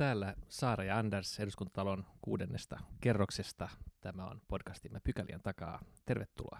[0.00, 3.68] Täällä Saara ja Anders eduskuntatalon kuudennesta kerroksesta.
[4.00, 5.80] Tämä on podcastimme Pykälien takaa.
[6.06, 6.58] Tervetuloa.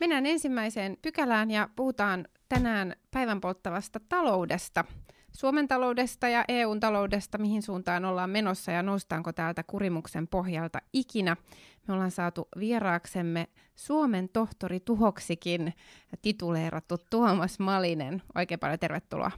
[0.00, 4.84] Mennään ensimmäiseen pykälään ja puhutaan tänään päivän polttavasta taloudesta.
[5.36, 11.36] Suomen taloudesta ja EUn taloudesta, mihin suuntaan ollaan menossa ja noustaanko täältä kurimuksen pohjalta ikinä.
[11.88, 15.74] Me ollaan saatu vieraaksemme Suomen tohtori Tuhoksikin
[16.22, 18.22] tituleerattu Tuomas Malinen.
[18.34, 19.30] Oikein paljon tervetuloa.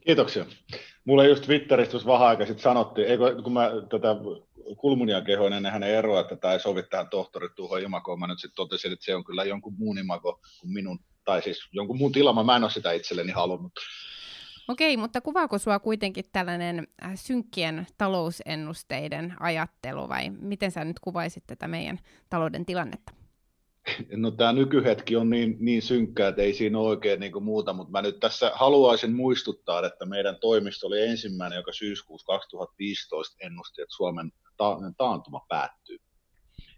[0.00, 0.46] Kiitoksia.
[1.04, 4.16] Mulle just Twitteristä tuossa vähän aika sitten sanottiin, eikö, kun mä tätä
[4.76, 8.38] Kulmunia kehoin ennen hänen eroa, että tämä ei sovi tähän tohtori Tuho imakoon, mä nyt
[8.40, 12.12] sitten totesin, että se on kyllä jonkun muun imako kuin minun, tai siis jonkun muun
[12.12, 13.72] tilama, mä en ole sitä itselleni halunnut.
[14.68, 21.44] Okei, mutta kuvaako sua kuitenkin tällainen äh, synkkien talousennusteiden ajattelu vai miten sä nyt kuvaisit
[21.46, 21.98] tätä meidän
[22.30, 23.12] talouden tilannetta?
[24.16, 27.90] No tämä nykyhetki on niin, niin synkkä, että ei siinä ole oikein niin muuta, mutta
[27.90, 33.96] mä nyt tässä haluaisin muistuttaa, että meidän toimisto oli ensimmäinen, joka syyskuussa 2015 ennusti, että
[33.96, 35.98] Suomen ta- taantuma päättyy.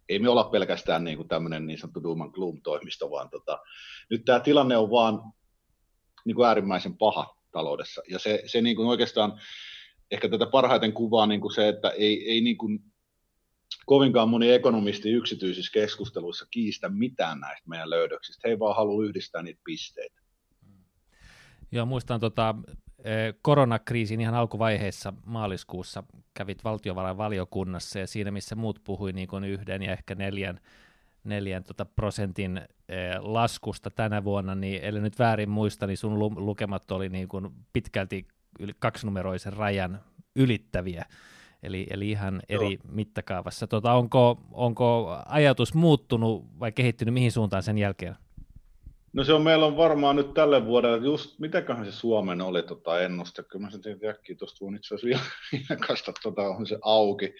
[0.09, 3.59] Ei me olla pelkästään niin kuin tämmöinen niin sanottu doom and gloom-toimisto, vaan tota,
[4.11, 5.21] nyt tämä tilanne on vaan
[6.25, 8.03] niin kuin äärimmäisen paha taloudessa.
[8.09, 9.41] Ja se, se niin kuin oikeastaan
[10.11, 12.85] ehkä tätä parhaiten kuvaa niin kuin se, että ei, ei niin kuin
[13.87, 18.41] kovinkaan moni ekonomisti yksityisissä keskusteluissa kiistä mitään näistä meidän löydöksistä.
[18.45, 20.21] He ei vaan halua yhdistää niitä pisteitä.
[21.73, 22.55] Joo, muistan tota,
[23.05, 23.13] e,
[23.43, 26.03] koronakriisin ihan alkuvaiheessa maaliskuussa
[26.35, 30.61] kävit valtiovarainvaliokunnassa ja siinä, missä muut puhui niin kuin yhden ja ehkä neljän,
[31.25, 32.57] neljän tota prosentin
[32.89, 37.51] e, laskusta tänä vuonna, niin ellei nyt väärin muista, niin sun lukemat oli niin kuin
[37.73, 38.27] pitkälti
[38.61, 40.01] yli kaksinumeroisen rajan
[40.37, 41.05] ylittäviä.
[41.63, 42.93] Eli, eli ihan eri Joo.
[42.93, 43.67] mittakaavassa.
[43.67, 48.17] Tota, onko, onko ajatus muuttunut vai kehittynyt mihin suuntaan sen jälkeen?
[49.13, 53.01] No se on, meillä on varmaan nyt tälle vuodelle, just mitäköhän se Suomen oli tota
[53.01, 57.35] ennuste, kyllä mä sen tein äkkiä tuosta voin itse asiassa vilkasta, tota, on se auki,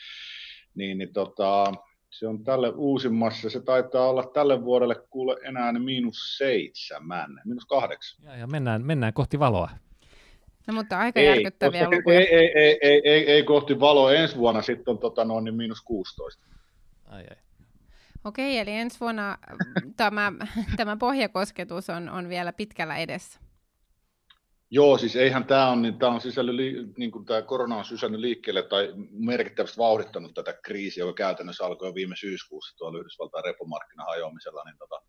[0.75, 1.73] niin, niin tota,
[2.11, 8.25] se on tälle uusimmassa, se taitaa olla tälle vuodelle kuule enää miinus seitsemän, miinus kahdeksan.
[8.25, 9.71] Ja, ja mennään, mennään kohti valoa.
[10.67, 12.21] No mutta aika ei, järkyttäviä lukuja.
[12.21, 14.13] Ei, ei, ei, ei, ei, ei kohti valoa.
[14.13, 16.45] Ensi vuonna sitten on tota, noin niin miinus 16.
[17.07, 17.37] Ai, ai.
[18.25, 19.39] Okei, eli ensi vuonna
[19.97, 20.33] tämä,
[20.77, 23.41] tämä pohjakosketus on, on vielä pitkällä edessä.
[24.73, 28.21] Joo, siis eihän tämä on, niin tämä on sisälly, niin kuin tämä korona on sysännyt
[28.21, 34.07] liikkeelle tai merkittävästi vauhdittanut tätä kriisiä, joka käytännössä alkoi jo viime syyskuussa tuolla Yhdysvaltain repomarkkinan
[34.07, 35.03] hajoamisella, niin tota,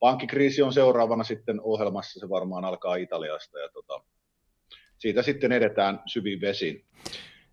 [0.00, 4.04] pankkikriisi on seuraavana sitten ohjelmassa, se varmaan alkaa Italiasta ja tota,
[4.98, 6.84] siitä sitten edetään syviin vesiin.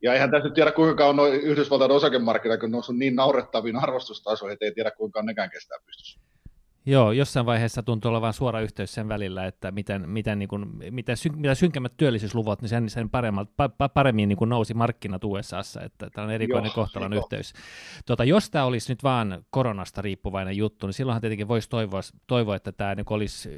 [0.01, 4.53] Ja eihän tässä nyt tiedä, kuinka on noin Yhdysvaltain osakemarkkinat, kun noussut niin naurettaviin arvostustasoihin,
[4.53, 6.19] että ei tiedä, kuinka nekään kestää pystyssä.
[6.89, 11.17] Joo, jossain vaiheessa tuntuu olevan suora yhteys sen välillä, että miten, miten, niin kuin, miten
[11.17, 16.09] syn, mitä synkemmät työllisyysluvut, niin sen, sen pa, paremmin niin kuin nousi markkinat USAssa, että
[16.09, 17.23] tämä on erikoinen joo, kohtalon joo.
[17.23, 17.53] yhteys.
[18.05, 22.55] Tuota, jos tämä olisi nyt vaan koronasta riippuvainen juttu, niin silloinhan tietenkin voisi toivoa, toivoa
[22.55, 23.49] että tämä niin olisi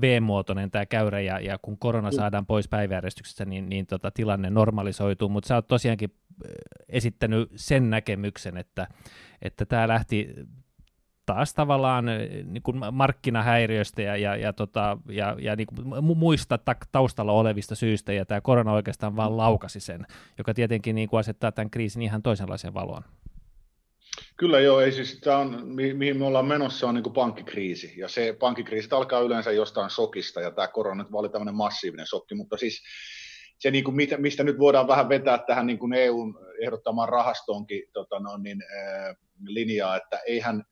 [0.00, 2.16] V-muotoinen tämä käyrä, ja, ja kun korona mm.
[2.16, 6.10] saadaan pois päiväjärjestyksestä, niin, niin tota, tilanne normalisoituu, mutta sä oot tosiaankin
[6.88, 8.88] esittänyt sen näkemyksen, että,
[9.42, 10.34] että tämä lähti
[11.26, 16.58] taas tavallaan eh, niin kuin markkinahäiriöistä ja, ja, ja, tota, ja, ja niin kuin muista
[16.92, 20.06] taustalla olevista syistä, ja tämä korona oikeastaan vaan laukasi sen,
[20.38, 23.02] joka tietenkin niin kuin asettaa tämän kriisin ihan toisenlaiseen valoon.
[24.36, 27.94] Kyllä joo, ei siis tämä on, mi- mihin me ollaan menossa, on niin kuin pankkikriisi,
[27.96, 32.34] ja se pankkikriisi alkaa yleensä jostain sokista, ja tämä korona nyt oli tämmöinen massiivinen sokki,
[32.34, 32.82] mutta siis
[33.58, 38.20] se, niin kuin, mistä nyt voidaan vähän vetää tähän niin kuin EUn ehdottamaan rahastoonkin tota
[38.20, 40.64] no, niin, äh, linjaa, että eihän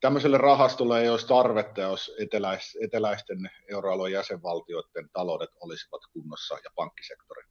[0.00, 7.42] tämmöiselle rahastolle ei olisi tarvetta, jos eteläis, eteläisten euroalueen jäsenvaltioiden taloudet olisivat kunnossa ja pankkisektori.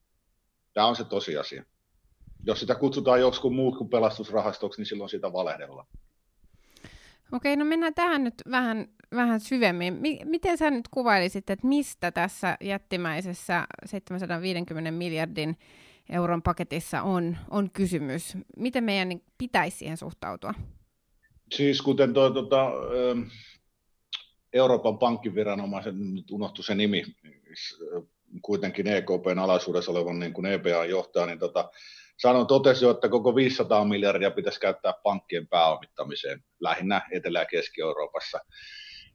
[0.73, 1.63] Tämä on se tosiasia.
[2.45, 5.87] Jos sitä kutsutaan joskus muut kuin pelastusrahastoksi, niin silloin sitä valehdellaan.
[7.31, 9.99] Okei, no mennään tähän nyt vähän, vähän syvemmin.
[10.23, 15.57] Miten sä nyt kuvailisit, että mistä tässä jättimäisessä 750 miljardin
[16.09, 18.37] euron paketissa on, on kysymys?
[18.57, 20.53] Miten meidän pitäisi siihen suhtautua?
[21.51, 22.71] Siis kuten tuo tuota,
[24.53, 27.03] Euroopan pankkiviranomaisen, nyt unohtui se nimi,
[28.41, 31.69] kuitenkin EKPn alaisuudessa olevan niin kuin EPA johtaja, niin tota,
[32.17, 38.39] sanon, totesi jo, että koko 500 miljardia pitäisi käyttää pankkien pääomittamiseen, lähinnä Etelä- ja Keski-Euroopassa.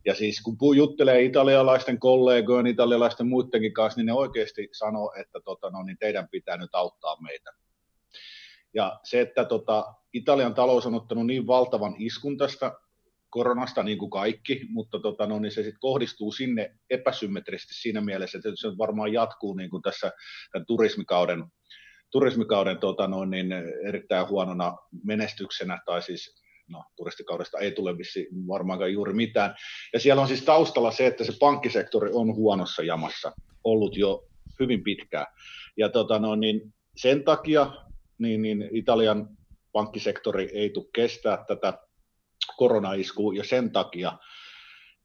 [0.04, 5.70] Ja siis kun juttelee italialaisten kollegojen, italialaisten muidenkin kanssa, niin ne oikeasti sanoo, että tota,
[5.70, 7.50] no, niin teidän pitää nyt auttaa meitä.
[8.75, 12.72] Ja se, että tota, Italian talous on ottanut niin valtavan iskun tästä
[13.31, 18.38] koronasta niin kuin kaikki, mutta tota, no, niin se sit kohdistuu sinne epäsymmetrisesti siinä mielessä,
[18.38, 20.12] että se varmaan jatkuu niin kuin tässä
[20.52, 21.44] tämän turismikauden,
[22.11, 23.52] turismikauden tota, no, niin
[23.88, 29.55] erittäin huonona menestyksenä, tai siis no, turistikaudesta ei tule vissi varmaankaan juuri mitään.
[29.93, 33.32] Ja siellä on siis taustalla se, että se pankkisektori on huonossa jamassa
[33.64, 34.25] ollut jo
[34.61, 35.26] hyvin pitkään.
[35.76, 37.73] Ja tota, no, niin sen takia
[38.20, 39.28] niin, niin Italian
[39.72, 41.78] pankkisektori ei tule kestää tätä
[42.56, 44.19] koronaiskua, ja sen takia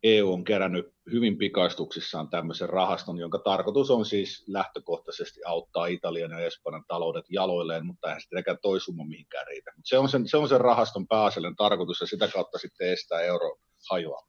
[0.03, 6.39] EU on kerännyt hyvin pikaistuksissaan tämmöisen rahaston, jonka tarkoitus on siis lähtökohtaisesti auttaa Italian ja
[6.39, 9.71] Espanjan taloudet jaloilleen, mutta eihän sittenkään toi summa mihinkään riitä.
[9.83, 13.57] se on sen, se on sen rahaston pääasiallinen tarkoitus ja sitä kautta sitten estää euro
[13.91, 14.27] hajoa.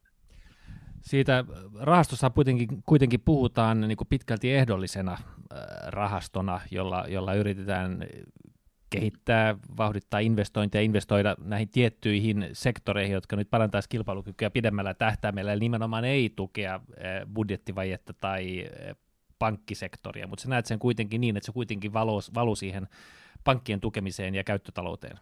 [1.00, 1.44] Siitä
[1.81, 5.19] rahastossa kuitenkin, kuitenkin puhutaan niin kuin pitkälti ehdollisena
[5.87, 8.06] rahastona, jolla, jolla yritetään
[8.91, 16.05] kehittää, vauhdittaa investointeja, investoida näihin tiettyihin sektoreihin, jotka nyt parantaisi kilpailukykyä pidemmällä tähtäimellä, eli nimenomaan
[16.05, 18.97] ei tukea eh, budjettivajetta tai eh,
[19.38, 22.88] pankkisektoria, mutta sä näet sen kuitenkin niin, että se kuitenkin valuu, valuu siihen
[23.44, 25.19] pankkien tukemiseen ja käyttötalouteen.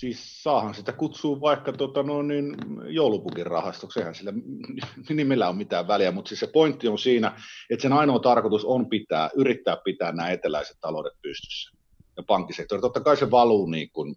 [0.00, 4.32] Siis saahan sitä kutsua vaikka tota, no, niin, joulupukin rahastoksi, eihän sillä
[5.08, 7.32] nimellä on mitään väliä, mutta siis se pointti on siinä,
[7.70, 11.79] että sen ainoa tarkoitus on pitää, yrittää pitää nämä eteläiset taloudet pystyssä
[12.16, 12.80] ja pankkisektori.
[12.80, 14.16] Totta kai se valuu niin kuin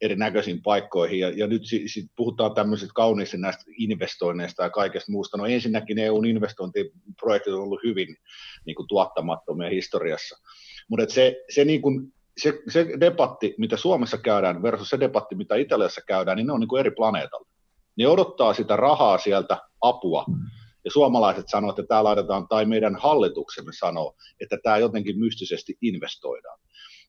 [0.00, 5.36] erinäköisiin paikkoihin, ja, ja nyt si, si, puhutaan tämmöisistä kauniista näistä investoinneista ja kaikesta muusta.
[5.36, 8.16] No ensinnäkin EUn investointiprojektit on ollut hyvin
[8.66, 10.36] niin kuin tuottamattomia historiassa,
[10.88, 15.56] mutta se, se, niin kuin, se, se debatti, mitä Suomessa käydään versus se debatti, mitä
[15.56, 17.48] Italiassa käydään, niin ne on niin kuin eri planeetalla.
[17.96, 20.24] Ne odottaa sitä rahaa sieltä, apua,
[20.84, 26.58] ja suomalaiset sanoo, että tämä laitetaan, tai meidän hallituksemme sanoo, että tämä jotenkin mystisesti investoidaan.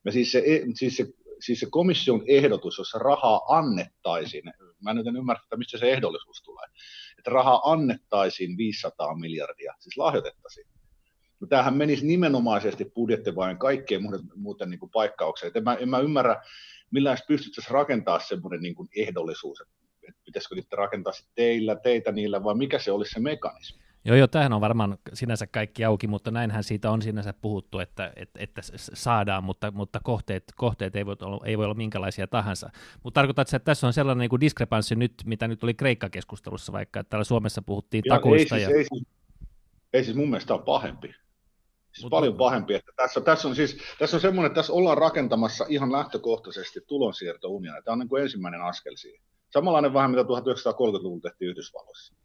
[0.05, 0.43] Ja siis se,
[0.75, 1.07] siis se,
[1.39, 4.43] siis se komission ehdotus, jossa rahaa annettaisiin,
[4.81, 6.67] mä nyt en ymmärrä, että mistä se ehdollisuus tulee,
[7.17, 10.67] että rahaa annettaisiin 500 miljardia, siis lahjoitettaisiin.
[11.39, 15.51] No tämähän menisi nimenomaisesti budjettivain kaikkeen muuten, muuten niin kuin paikkaukseen.
[15.55, 16.41] En mä, en mä ymmärrä,
[16.91, 19.73] millä pystyttäisiin rakentaa semmoinen niin kuin ehdollisuus, että
[20.25, 23.88] pitäisikö niitä rakentaa teillä, teitä niillä, vai mikä se olisi se mekanismi.
[24.05, 28.13] Joo, joo, tämähän on varmaan sinänsä kaikki auki, mutta näinhän siitä on sinänsä puhuttu, että,
[28.15, 32.69] että, että saadaan, mutta, mutta kohteet, kohteet ei, voi olla, ei voi olla minkälaisia tahansa.
[33.03, 36.99] Mutta tarkoitat, että tässä on sellainen niin kuin diskrepanssi nyt, mitä nyt oli Kreikka-keskustelussa vaikka,
[36.99, 38.55] että täällä Suomessa puhuttiin joo, takuista.
[38.55, 38.77] Ei siis, ja...
[38.77, 39.07] ei, siis,
[39.93, 41.07] ei siis mun mielestä on pahempi.
[41.91, 44.97] Siis Mut paljon pahempi, että tässä, tässä on siis, tässä on semmoinen, että tässä ollaan
[44.97, 47.81] rakentamassa ihan lähtökohtaisesti tulonsiirtounionia.
[47.81, 49.23] Tämä on niin kuin ensimmäinen askel siihen.
[49.49, 52.15] Samanlainen vähän, mitä 1930-luvulla tehtiin Yhdysvalloissa.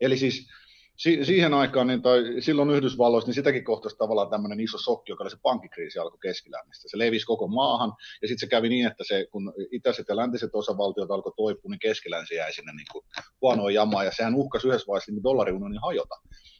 [0.00, 0.48] Eli siis
[0.96, 5.24] si- siihen aikaan, niin, tai silloin Yhdysvalloissa, niin sitäkin kohtasi tavallaan tämmöinen iso sokki, joka
[5.24, 6.88] oli se pankkikriisi alkoi keskilännistä.
[6.88, 10.50] Se levisi koko maahan, ja sitten se kävi niin, että se, kun itäiset ja läntiset
[10.52, 13.04] osavaltiot alkoi toipua, niin keskilänsi jäi sinne niin kuin
[13.42, 16.14] huonoa jamaa, ja sehän uhkasi yhdessä vaiheessa niin dollariunionin hajota.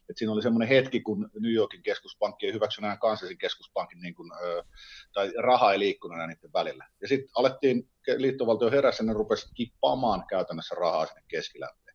[0.09, 4.15] Et siinä oli semmoinen hetki, kun New Yorkin keskuspankki ei hyväksynyt enää kansallisin keskuspankin, niin
[4.15, 4.31] kuin,
[5.13, 6.87] tai raha ei liikkunut enää niiden välillä.
[7.03, 11.86] Ja sitten alettiin, liittovaltio heräsi ja ne rupesi kippaamaan käytännössä rahaa sinne keskilänteen.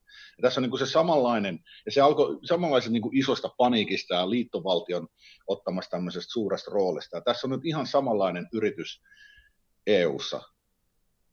[0.42, 4.14] Ja tässä on niin kuin se samanlainen, ja se alkoi samanlaisen niin kuin isosta paniikista
[4.14, 5.08] ja liittovaltion
[5.48, 7.18] ottamasta tämmöisestä suuresta roolista.
[7.18, 9.02] Ja tässä on nyt ihan samanlainen yritys
[9.88, 10.42] EU-ssa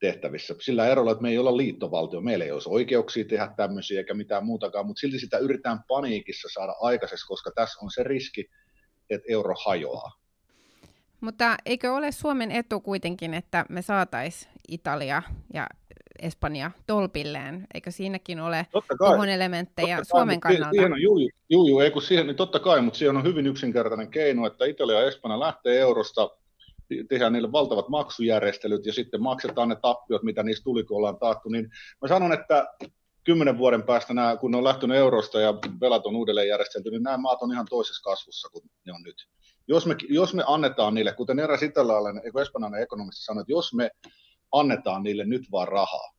[0.00, 0.54] tehtävissä.
[0.60, 4.46] Sillä erolla, että me ei olla liittovaltio, meillä ei olisi oikeuksia tehdä tämmöisiä eikä mitään
[4.46, 8.50] muutakaan, mutta silti sitä yritetään paniikissa saada aikaiseksi, koska tässä on se riski,
[9.10, 10.12] että euro hajoaa.
[11.20, 15.22] Mutta eikö ole Suomen etu kuitenkin, että me saataisiin Italia
[15.54, 15.66] ja
[16.18, 17.66] Espanja tolpilleen?
[17.74, 18.66] Eikö siinäkin ole
[18.98, 20.70] tuohon elementtejä totta Suomen kai, kannalta?
[20.72, 23.46] Siihen on, juu, juu, juu, ei kun siihen, niin totta kai, mutta siihen on hyvin
[23.46, 26.30] yksinkertainen keino, että Italia ja Espanja lähtee eurosta,
[27.08, 31.48] tehdään niille valtavat maksujärjestelyt ja sitten maksetaan ne tappiot, mitä niistä tuli, kun ollaan taattu.
[31.48, 31.70] Niin
[32.02, 32.66] mä sanon, että
[33.24, 37.02] kymmenen vuoden päästä, nämä, kun ne on lähtenyt eurosta ja velat on uudelleen järjestelty, niin
[37.02, 39.28] nämä maat on ihan toisessa kasvussa kuin ne on nyt.
[39.68, 43.90] Jos me, jos me annetaan niille, kuten eräs italialainen, espanjalainen ekonomisti sanoi, että jos me
[44.52, 46.14] annetaan niille nyt vaan rahaa,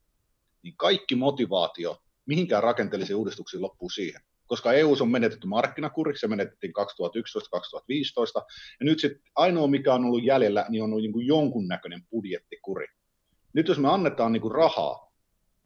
[0.63, 4.21] niin kaikki motivaatio mihinkään rakenteellisiin uudistuksiin loppuu siihen.
[4.47, 8.45] Koska EU on menetetty markkinakuri, se menetettiin 2011-2015,
[8.79, 12.85] ja nyt sitten ainoa, mikä on ollut jäljellä, niin on ollut niin kuin jonkunnäköinen budjettikuri.
[13.53, 15.11] Nyt jos me annetaan niin kuin rahaa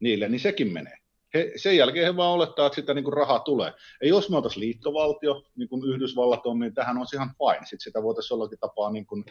[0.00, 0.96] niille, niin sekin menee.
[1.34, 3.72] He, sen jälkeen he vaan olettaa, että sitä niin kuin rahaa tulee.
[4.02, 7.66] Ja jos me oltaisiin liittovaltio, niin kuin Yhdysvallat on, niin tähän on ihan fine.
[7.66, 9.24] Sitten sitä voitaisiin jollakin tapaa niin kuin,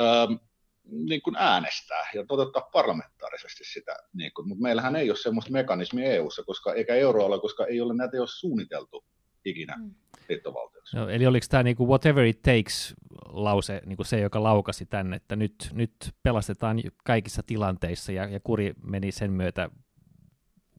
[0.00, 0.32] ähm,
[0.86, 3.96] niin kuin äänestää ja toteuttaa parlamentaarisesti sitä.
[4.12, 7.94] Niin kuin, mutta meillähän ei ole sellaista mekanismia EU-ssa, koska, eikä euroalla, koska ei ole
[7.94, 9.04] näitä jos suunniteltu
[9.44, 9.94] ikinä mm.
[10.28, 10.96] liittovaltioksi.
[10.96, 12.94] No, eli oliko tämä niinku whatever it takes
[13.28, 18.74] lause niinku se, joka laukasi tänne, että nyt, nyt pelastetaan kaikissa tilanteissa ja, ja kuri
[18.82, 19.70] meni sen myötä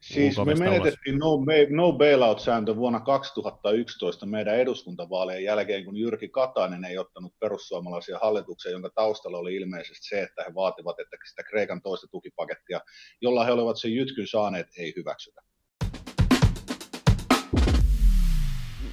[0.02, 1.30] Siis me menetettiin no,
[1.70, 8.90] no bailout-sääntö vuonna 2011 meidän eduskuntavaalien jälkeen, kun Jyrki Katainen ei ottanut perussuomalaisia hallituksia, jonka
[8.96, 12.82] taustalla oli ilmeisesti se, että he vaativat, että sitä Kreikan toista tukipakettia,
[13.22, 15.42] jolla he olivat sen jytkyn saaneet, ei hyväksytä.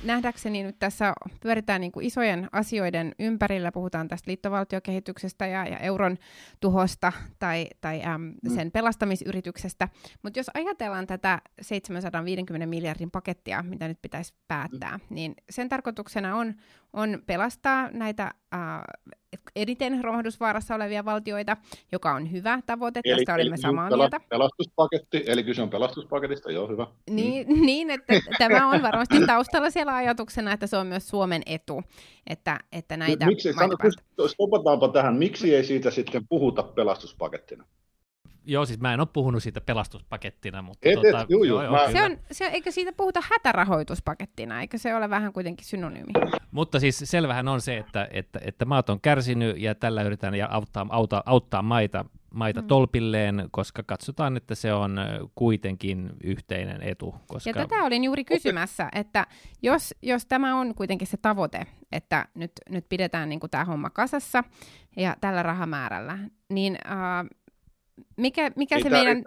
[0.05, 6.17] Nähdäkseni nyt tässä pyöritään niin kuin isojen asioiden ympärillä, puhutaan tästä liittovaltiokehityksestä ja, ja euron
[6.61, 8.55] tuhosta tai, tai äm, mm.
[8.55, 9.89] sen pelastamisyrityksestä,
[10.23, 15.15] mutta jos ajatellaan tätä 750 miljardin pakettia, mitä nyt pitäisi päättää, mm.
[15.15, 16.55] niin sen tarkoituksena on,
[16.95, 18.23] on pelastaa näitä
[18.55, 18.61] äh,
[19.57, 21.57] eniten romahdusvaarassa olevia valtioita,
[21.93, 24.21] joka on hyvä tavoite, eli, tästä olimme samaa mieltä.
[24.29, 26.87] Pelastuspaketti, eli kyse on pelastuspaketista, joo hyvä.
[27.11, 27.67] Niin, mm.
[27.67, 31.83] niin että tämä on varmasti taustalla siellä ajatuksena, että se on myös Suomen etu,
[32.27, 37.65] että, että näitä Miksi, sano, tähän, miksi ei siitä sitten puhuta pelastuspakettina?
[38.47, 40.89] Joo, siis mä en ole puhunut siitä pelastuspakettina, mutta...
[40.89, 41.93] Et, tota, et, juu, juu, joo, mä...
[41.93, 46.13] se on, se, eikö siitä puhuta hätärahoituspakettina, eikö se ole vähän kuitenkin synonyymi?
[46.51, 50.49] Mutta siis selvähän on se, että, että, että maat on kärsinyt ja tällä yritetään ja
[50.51, 52.67] auttaa, auttaa, auttaa maita, maita mm.
[52.67, 55.01] tolpilleen, koska katsotaan, että se on
[55.35, 57.15] kuitenkin yhteinen etu.
[57.27, 57.51] Koska...
[57.51, 59.27] Ja tätä olin juuri kysymässä, että
[59.63, 64.45] jos, jos tämä on kuitenkin se tavoite, että nyt, nyt pidetään niin tämä homma kasassa
[64.97, 66.79] ja tällä rahamäärällä, niin...
[66.85, 67.44] Uh,
[68.17, 69.23] mikä, mikä, se meidän,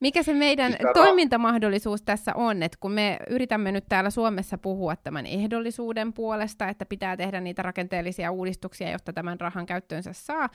[0.00, 5.26] mikä se meidän toimintamahdollisuus tässä on, että kun me yritämme nyt täällä Suomessa puhua tämän
[5.26, 10.48] ehdollisuuden puolesta, että pitää tehdä niitä rakenteellisia uudistuksia, jotta tämän rahan käyttöönsä saa,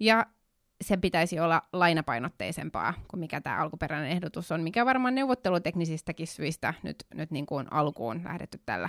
[0.00, 0.26] ja
[0.84, 6.96] sen pitäisi olla lainapainotteisempaa kuin mikä tämä alkuperäinen ehdotus on, mikä varmaan neuvotteluteknisistäkin syistä nyt,
[7.14, 8.88] nyt niin kuin alkuun lähdetty tällä,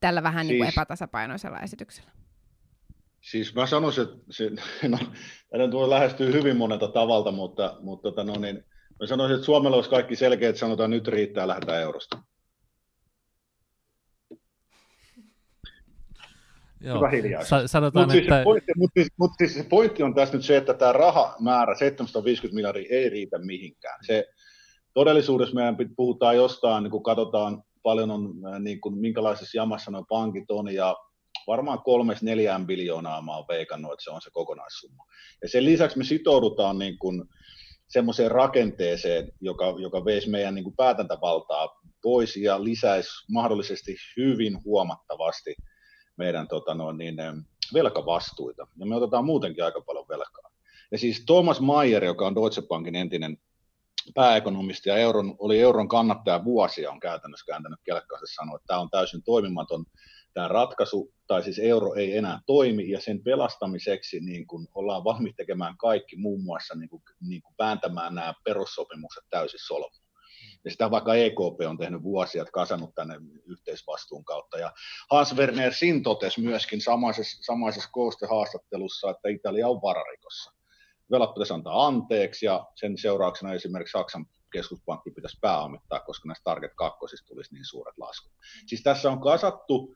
[0.00, 2.10] tällä vähän siis, niin kuin siis- epätasapainoisella esityksellä.
[3.20, 4.50] Siis mä sanoisin, että se,
[4.88, 8.64] no, lähestyy hyvin monelta tavalta, mutta, mutta tota, no, niin,
[9.00, 12.22] mä sanoisin, että Suomella olisi kaikki selkeä, että sanotaan nyt riittää, lähdetään eurosta.
[16.80, 16.96] Joo.
[16.96, 17.48] Hyvä hiljaisuus.
[17.48, 18.34] Sa- sanotaan, mutta, että...
[18.34, 21.74] siis pointti, mutta, siis, mutta siis se pointti on tässä nyt se, että tämä rahamäärä
[21.74, 24.04] 750 miljardia ei riitä mihinkään.
[24.06, 24.24] Se,
[24.94, 30.50] todellisuudessa meidän puhutaan jostain, niin kun katsotaan paljon on, niin kuin, minkälaisessa jamassa nuo pankit
[30.50, 30.96] on ja
[31.46, 35.06] varmaan kolmes neljään biljoonaa mä oon veikannut, että se on se kokonaissumma.
[35.42, 37.24] Ja sen lisäksi me sitoudutaan niin kuin
[37.88, 45.54] semmoiseen rakenteeseen, joka, joka veisi meidän niin kuin päätäntävaltaa pois ja lisäisi mahdollisesti hyvin huomattavasti
[46.16, 47.16] meidän tota noin, niin,
[47.74, 48.66] velkavastuita.
[48.78, 50.50] Ja me otetaan muutenkin aika paljon velkaa.
[50.92, 53.38] Ja siis Thomas Mayer, joka on Deutsche Bankin entinen
[54.14, 58.90] pääekonomisti ja euron, oli euron kannattaja vuosia, on käytännössä kääntänyt kelkkaansa sanoa, että tämä on
[58.90, 59.84] täysin toimimaton
[60.34, 65.36] tämä ratkaisu, tai siis euro ei enää toimi, ja sen pelastamiseksi niin kun ollaan valmiit
[65.36, 70.10] tekemään kaikki, muun muassa niin kun, niin kun vääntämään nämä perussopimukset täysin solmuun.
[70.64, 73.14] Ja sitä vaikka EKP on tehnyt vuosia, että kasannut tänne
[73.46, 74.58] yhteisvastuun kautta.
[74.58, 74.72] Ja
[75.10, 80.52] Hans Werner Sin totesi myöskin samaisessa, samaisessa koostehaastattelussa, että Italia on vararikossa.
[81.10, 86.72] Velat pitäisi antaa anteeksi, ja sen seurauksena esimerkiksi Saksan keskuspankki pitäisi pääomittaa, koska näistä Target
[86.74, 88.32] 2 tulisi niin suuret laskut.
[88.66, 89.94] Siis tässä on kasattu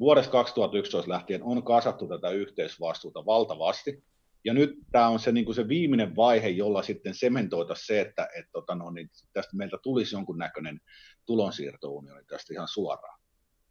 [0.00, 4.04] vuodesta 2011 lähtien on kasattu tätä yhteisvastuuta valtavasti,
[4.44, 8.28] ja nyt tämä on se, niin kuin se viimeinen vaihe, jolla sitten sementoita se, että
[8.38, 10.80] et, tota, no, niin tästä meiltä tulisi jonkunnäköinen
[11.26, 13.20] tulonsiirtounioni tästä ihan suoraan.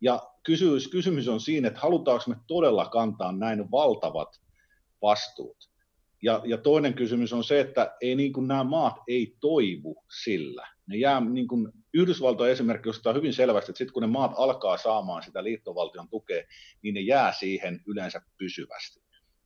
[0.02, 4.42] Ja kysymys, kysymys on siinä, että halutaanko me todella kantaa näin valtavat
[5.02, 5.70] vastuut.
[6.24, 10.68] Ja, ja toinen kysymys on se, että ei niin kuin nämä maat ei toivu sillä.
[10.90, 14.78] Ne jää, niin kuin Yhdysvaltojen esimerkki ostaa hyvin selvästi, että sitten kun ne maat alkaa
[14.78, 16.44] saamaan sitä liittovaltion tukea,
[16.82, 19.00] niin ne jää siihen yleensä pysyvästi.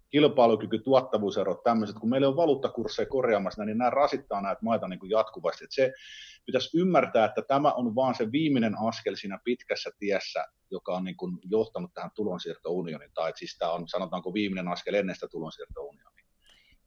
[0.10, 5.10] Kilpailukyky, tuottavuuserot, tämmöiset, kun meillä on valuuttakursseja korjaamassa, niin nämä rasittaa näitä maita niin kuin
[5.10, 5.64] jatkuvasti.
[5.64, 5.94] Että se
[6.46, 11.18] pitäisi ymmärtää, että tämä on vaan se viimeinen askel siinä pitkässä tiessä, joka on niin
[11.18, 16.26] kuin johtanut tähän tulonsiirtounioniin, tai siis tämä on sanotaanko viimeinen askel ennen sitä tulonsiirtounionia.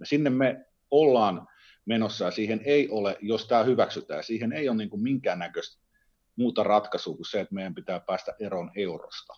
[0.01, 1.47] Ja sinne me ollaan
[1.87, 5.83] menossa ja siihen ei ole, jos tämä hyväksytään, siihen ei ole niin kuin minkäännäköistä
[6.37, 9.35] muuta ratkaisua kuin se, että meidän pitää päästä eroon eurosta.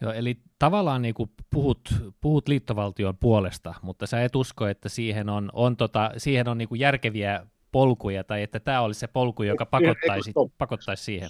[0.00, 1.80] Joo, eli tavallaan niin kuin puhut,
[2.20, 6.68] puhut liittovaltion puolesta, mutta sä et usko, että siihen on, on, tota, siihen on niin
[6.68, 11.28] kuin järkeviä polkuja, tai että tämä olisi se polku, joka pakottaisi, pakottaisi siihen?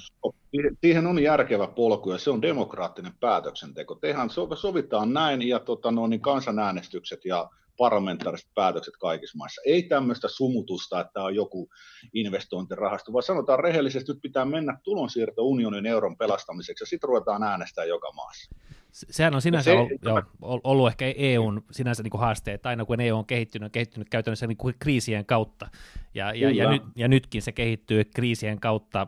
[0.81, 3.95] Siihen on järkevä polku, ja se on demokraattinen päätöksenteko.
[3.95, 9.61] Tehän sovitaan näin, ja tota, no, niin kansanäänestykset ja parlamentaariset päätökset kaikissa maissa.
[9.67, 11.69] Ei tämmöistä sumutusta, että on joku
[12.15, 17.85] investointirahasto, vaan sanotaan rehellisesti, että pitää mennä tulonsiirto unionin euron pelastamiseksi, ja sitten ruvetaan äänestää
[17.85, 18.51] joka maassa.
[18.93, 22.85] Sehän on sinänsä se, ollut, jo, ollut ehkä EUn sinänsä niin kuin haaste, että aina
[22.85, 25.69] kun EU on kehittynyt, on kehittynyt käytännössä niin kuin kriisien kautta,
[26.15, 29.07] ja, ja, ja, nyt, ja nytkin se kehittyy kriisien kautta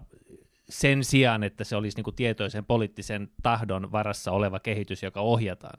[0.68, 5.78] sen sijaan, että se olisi niin kuin tietoisen poliittisen tahdon varassa oleva kehitys, joka ohjataan.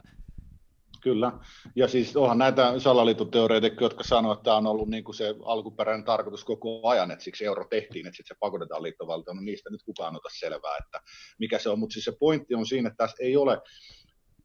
[1.01, 1.31] Kyllä,
[1.75, 6.05] ja siis onhan näitä salaliittoteoreetikkoja, jotka sanoo, että tämä on ollut niin kuin se alkuperäinen
[6.05, 9.84] tarkoitus koko ajan, että siksi euro tehtiin, että sitten se pakotetaan liittovaltioon, no niistä nyt
[9.84, 11.01] kukaan ota selvää, että
[11.39, 13.62] mikä se on, mutta siis se pointti on siinä, että tässä ei ole,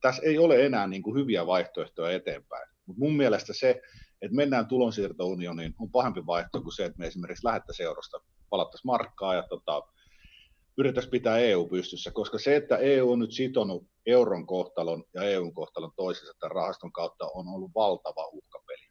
[0.00, 3.80] tässä ei ole enää niin kuin hyviä vaihtoehtoja eteenpäin, mutta mun mielestä se,
[4.22, 8.20] että mennään tulonsiirtounioniin, on pahempi vaihtoehto kuin se, että me esimerkiksi lähettäisiin eurosta,
[8.50, 9.82] palattaisiin markkaa ja tota,
[10.78, 15.54] yritettäisiin pitää EU pystyssä, koska se, että EU on nyt sitonut euron kohtalon ja EUn
[15.54, 18.86] kohtalon toisessa tämän rahaston kautta, on ollut valtava uhkapeli.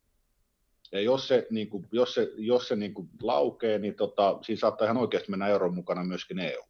[0.92, 4.60] Ja jos se, niin kuin, jos se, jos se niin kuin laukee, niin tota, siinä
[4.60, 6.62] saattaa ihan oikeasti mennä euron mukana myöskin EU.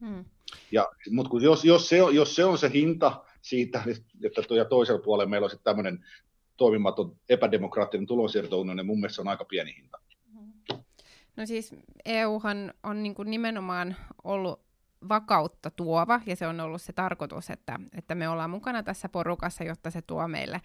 [0.00, 0.24] Hmm.
[0.72, 3.82] Ja, mutta kun jos, jos, se on, jos se on se hinta siitä,
[4.24, 6.04] että ja toisella puolella meillä on sitten tämmöinen
[6.56, 10.01] toimimaton epädemokraattinen tulonsiirtounioni, niin mun mielestä se on aika pieni hinta.
[11.36, 11.74] No siis
[12.04, 14.60] EUhan on niin kuin nimenomaan ollut
[15.08, 19.64] vakautta tuova, ja se on ollut se tarkoitus, että, että me ollaan mukana tässä porukassa,
[19.64, 20.60] jotta se tuo meille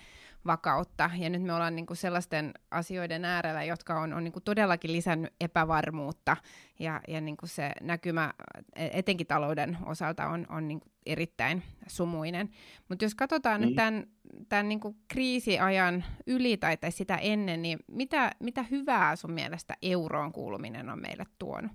[0.45, 1.09] vakautta.
[1.17, 4.91] Ja nyt me ollaan niin kuin sellaisten asioiden äärellä, jotka on, on niin kuin todellakin
[4.91, 6.37] lisännyt epävarmuutta,
[6.79, 8.33] ja, ja niin kuin se näkymä
[8.75, 12.49] etenkin talouden osalta on, on niin kuin erittäin sumuinen.
[12.89, 13.67] Mutta jos katsotaan mm.
[13.67, 14.07] nyt tämän,
[14.49, 19.73] tämän niin kuin kriisiajan yli tai, tai sitä ennen, niin mitä, mitä hyvää sun mielestä
[19.81, 21.71] euroon kuuluminen on meille tuonut?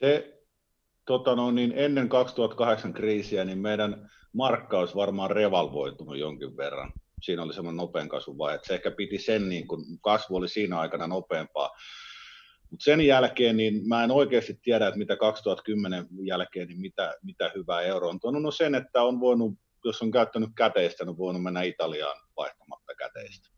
[0.00, 0.42] Se
[1.06, 6.92] tota no, niin ennen 2008 kriisiä, niin meidän markka olisi varmaan revalvoitunut jonkin verran.
[7.22, 8.58] Siinä oli semmoinen nopean kasvun vaihe.
[8.62, 11.70] Se ehkä piti sen, niin kun kasvu oli siinä aikana nopeampaa.
[12.70, 17.50] Mutta sen jälkeen niin mä en oikeasti tiedä, että mitä 2010 jälkeen, niin mitä, mitä
[17.54, 18.42] hyvää euro on tuonut.
[18.42, 22.94] No sen, että on voinut, jos on käyttänyt käteistä, niin on voinut mennä Italiaan vaihtamatta
[22.98, 23.48] käteistä.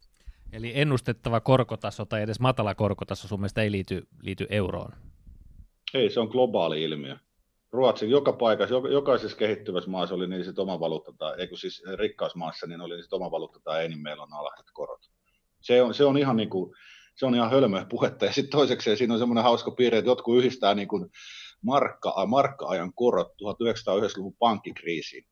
[0.52, 4.92] Eli ennustettava korkotaso tai edes matala korkotaso sun mielestä ei liity, liity euroon?
[5.94, 7.16] Ei, se on globaali ilmiö.
[7.72, 12.66] Ruotsin joka paikassa, jokaisessa kehittyvässä maassa oli niin sit oma valuutta, tai eikö siis rikkausmaassa,
[12.66, 15.00] niin oli niin oma valuutta tai ei, niin meillä on alhaiset korot.
[15.60, 16.74] Se on, se on ihan niin kuin,
[17.14, 18.24] se on ihan hölmöä puhetta.
[18.24, 21.10] Ja sitten toiseksi siinä on semmoinen hauska piirre, että jotkut yhdistää niin kuin
[21.62, 25.26] markka, markka-ajan korot 1990-luvun pankkikriisiin.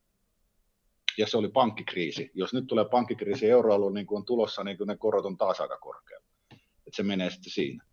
[1.19, 2.31] Ja se oli pankkikriisi.
[2.35, 5.61] Jos nyt tulee pankkikriisi euroalue, niin kuin on tulossa, niin kuin ne korot on taas
[5.61, 6.27] aika korkealla.
[6.53, 7.85] Että se menee sitten siinä.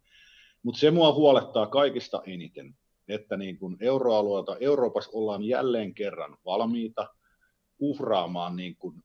[0.63, 2.75] Mutta se mua huolettaa kaikista eniten,
[3.07, 7.07] että niin kuin euroalueelta Euroopassa ollaan jälleen kerran valmiita
[7.79, 9.03] uhraamaan niin kuin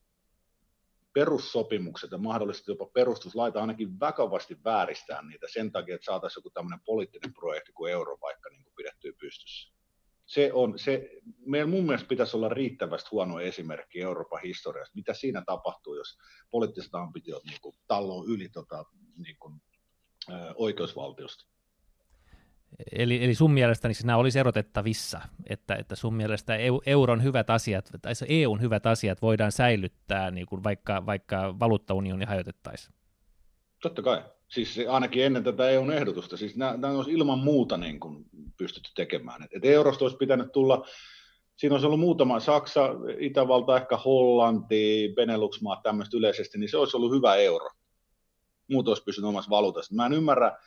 [1.12, 6.80] perussopimukset ja mahdollisesti jopa perustuslaita ainakin vakavasti vääristää niitä sen takia, että saataisiin joku tämmöinen
[6.86, 9.72] poliittinen projekti kuin euro vaikka niin pidettyä pystyssä.
[10.26, 11.10] Se on, se,
[11.46, 16.18] meillä mun mielestä pitäisi olla riittävästi huono esimerkki Euroopan historiasta, mitä siinä tapahtuu, jos
[16.50, 17.74] poliittiset ambitiot niin kuin,
[18.26, 18.84] yli tota,
[19.16, 19.60] niin kuin,
[20.54, 21.46] oikeusvaltiosta.
[22.92, 27.50] Eli, eli sun mielestä niin siis nämä olisi erotettavissa, että, että sun mielestä euron hyvät
[27.50, 32.94] asiat, tai EUn hyvät asiat voidaan säilyttää, niin kuin vaikka, vaikka valuuttaunioni hajotettaisiin?
[33.82, 34.22] Totta kai.
[34.48, 36.36] Siis ainakin ennen tätä EUn ehdotusta.
[36.36, 38.24] Siis nämä, nämä olisi ilman muuta niin kuin
[38.58, 39.42] pystytty tekemään.
[39.42, 40.86] Et, et eurosta olisi pitänyt tulla,
[41.56, 42.88] siinä olisi ollut muutama, Saksa,
[43.18, 47.70] Itävalta, ehkä Hollanti, Benelux-maat tämmöistä yleisesti, niin se olisi ollut hyvä euro
[48.68, 49.94] muut olisi pysynyt omassa valuutassa.
[49.94, 50.58] Mä en ymmärrä,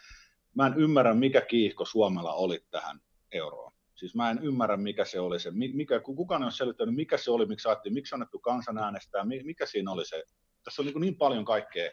[0.56, 3.00] mä en ymmärrä, mikä kiihko Suomella oli tähän
[3.32, 3.74] euroon.
[3.96, 7.32] Siis mä en ymmärrä, mikä se oli se, mikä, kukaan ei ole selittänyt, mikä se
[7.32, 10.24] oli, miksi saatiin, miksi annettu kansanäänestää, mikä siinä oli se.
[10.64, 11.92] Tässä on niin, niin paljon kaikkea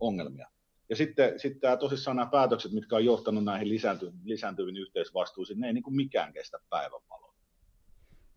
[0.00, 0.50] ongelmia.
[0.88, 5.66] Ja sitten, sitten tämä tosissaan nämä päätökset, mitkä on johtanut näihin lisäänty, lisääntyviin yhteisvastuisiin, ne
[5.66, 7.34] ei niin kuin mikään kestä päivänvaloa.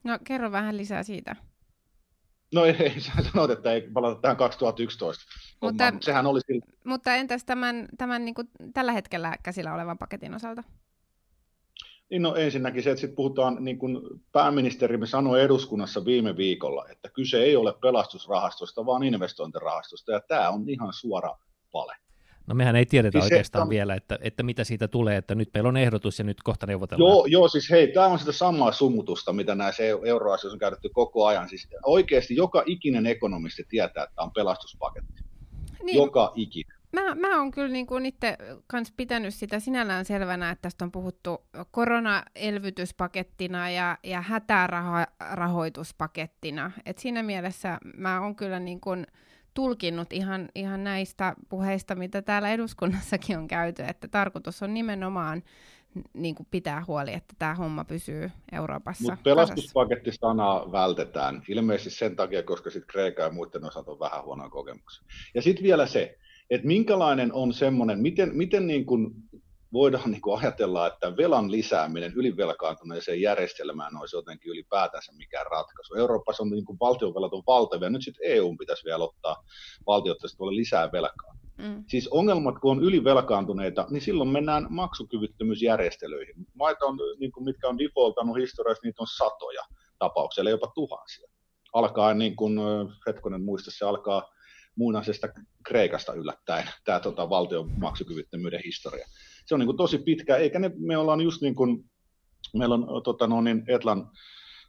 [0.04, 1.36] No kerro vähän lisää siitä.
[2.54, 5.26] No ei, ei sä sanot, että ei palata tähän 2011
[5.62, 6.66] mutta, sehän oli sillä...
[6.84, 10.64] Mutta entäs tämän, tämän niin kuin tällä hetkellä käsillä olevan paketin osalta?
[12.10, 14.00] Niin no ensinnäkin se, että sit puhutaan, niin kuin
[14.32, 20.70] pääministerimme sanoi eduskunnassa viime viikolla, että kyse ei ole pelastusrahastosta, vaan investointirahastosta, ja tämä on
[20.70, 21.38] ihan suora
[21.74, 21.96] vale.
[22.48, 23.70] No mehän ei tiedetä siis oikeastaan on...
[23.70, 27.12] vielä, että, että mitä siitä tulee, että nyt meillä on ehdotus ja nyt kohta neuvotellaan.
[27.12, 31.26] Joo, joo siis hei, tämä on sitä samaa sumutusta, mitä näissä euroasioissa on käytetty koko
[31.26, 31.50] ajan.
[31.50, 35.29] Siis oikeasti joka ikinen ekonomisti tietää, että tämä on pelastuspaketti.
[35.84, 36.80] Niin, joka ikinen.
[36.92, 38.38] Mä, mä oon kyllä niin kuin itse
[38.68, 46.72] kans pitänyt sitä sinällään selvänä, että tästä on puhuttu koronaelvytyspakettina ja, ja hätärahoituspakettina.
[46.86, 49.08] Et siinä mielessä mä oon kyllä niin kuin
[49.54, 55.44] tulkinnut ihan, ihan näistä puheista, mitä täällä eduskunnassakin on käyty, että tarkoitus on nimenomaan
[56.14, 62.44] niin kuin pitää huoli, että tämä homma pysyy Euroopassa Mutta pelastuspaketti-sanaa vältetään, ilmeisesti sen takia,
[62.44, 65.04] koska sitten Kreikka ja muiden osalta on vähän huonoa kokemuksia.
[65.36, 66.18] Ja sitten vielä se,
[66.50, 69.14] että minkälainen on semmoinen, miten, miten niin kuin
[69.74, 75.96] voidaan niin kuin ajatella, että velan lisääminen ylivelkaantuneeseen järjestelmään olisi jotenkin ylipäätänsä mikään ratkaisu.
[75.96, 79.44] Euroopassa on niin kuin valtionvelat on valtavia, nyt sitten EU pitäisi vielä ottaa
[79.88, 81.39] valtiot tuolle lisää velkaa.
[81.60, 81.84] Mm.
[81.88, 86.36] Siis ongelmat, kun on ylivelkaantuneita, niin silloin mennään maksukyvyttömyysjärjestelyihin.
[86.54, 89.62] Maita, on, niin kuin, mitkä on defaultannut historiassa, niitä on satoja
[90.00, 91.30] tapauksia, jopa tuhansia.
[91.74, 92.60] Alkaa, niin kuin
[93.08, 94.24] Hetkonen muista, se alkaa
[94.76, 95.28] muinaisesta
[95.66, 99.06] Kreikasta yllättäen, tämä tota, valtion maksukyvyttömyyden historia.
[99.46, 101.90] Se on niin kuin, tosi pitkä, eikä ne, me ollaan just niin kuin,
[102.58, 104.12] meillä on tota, no, niin Etlan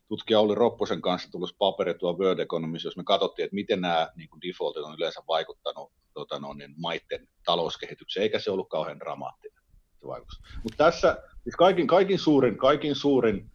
[0.08, 4.08] tutkija Olli Ropposen kanssa tullut paperi tuo World Economist, jos me katsottiin, että miten nämä
[4.16, 9.62] niin defaultit on yleensä vaikuttanut tota, no, niin maiden talouskehitykseen, eikä se ollut kauhean dramaattinen
[10.00, 10.40] se vaikutus.
[10.62, 13.50] Mutta tässä siis kaikin, kaikin, suurin, kaikin suurin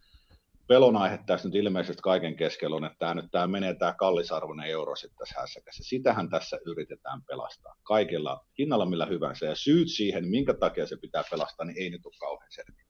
[0.68, 4.70] pelon aihe tässä nyt ilmeisesti kaiken keskellä on, että tämä nyt tämä menee tämä kallisarvoinen
[4.70, 5.84] euro sitten tässä hässäkässä.
[5.84, 9.46] Sitähän tässä yritetään pelastaa kaikilla hinnalla millä hyvänsä.
[9.46, 12.86] Ja syyt siihen, minkä takia se pitää pelastaa, niin ei nyt ole kauhean selviä.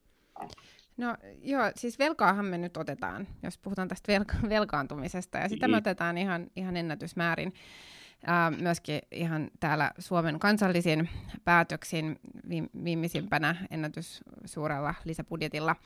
[0.96, 5.72] No joo, siis velkaahan me nyt otetaan, jos puhutaan tästä velka- velkaantumisesta, ja sitä me
[5.72, 5.78] niin.
[5.78, 7.52] otetaan ihan, ihan ennätysmäärin
[8.26, 11.08] ää, myöskin ihan täällä Suomen kansallisin
[11.44, 12.18] päätöksin
[12.84, 15.76] viimeisimpänä ennätys suurella lisäbudjetilla.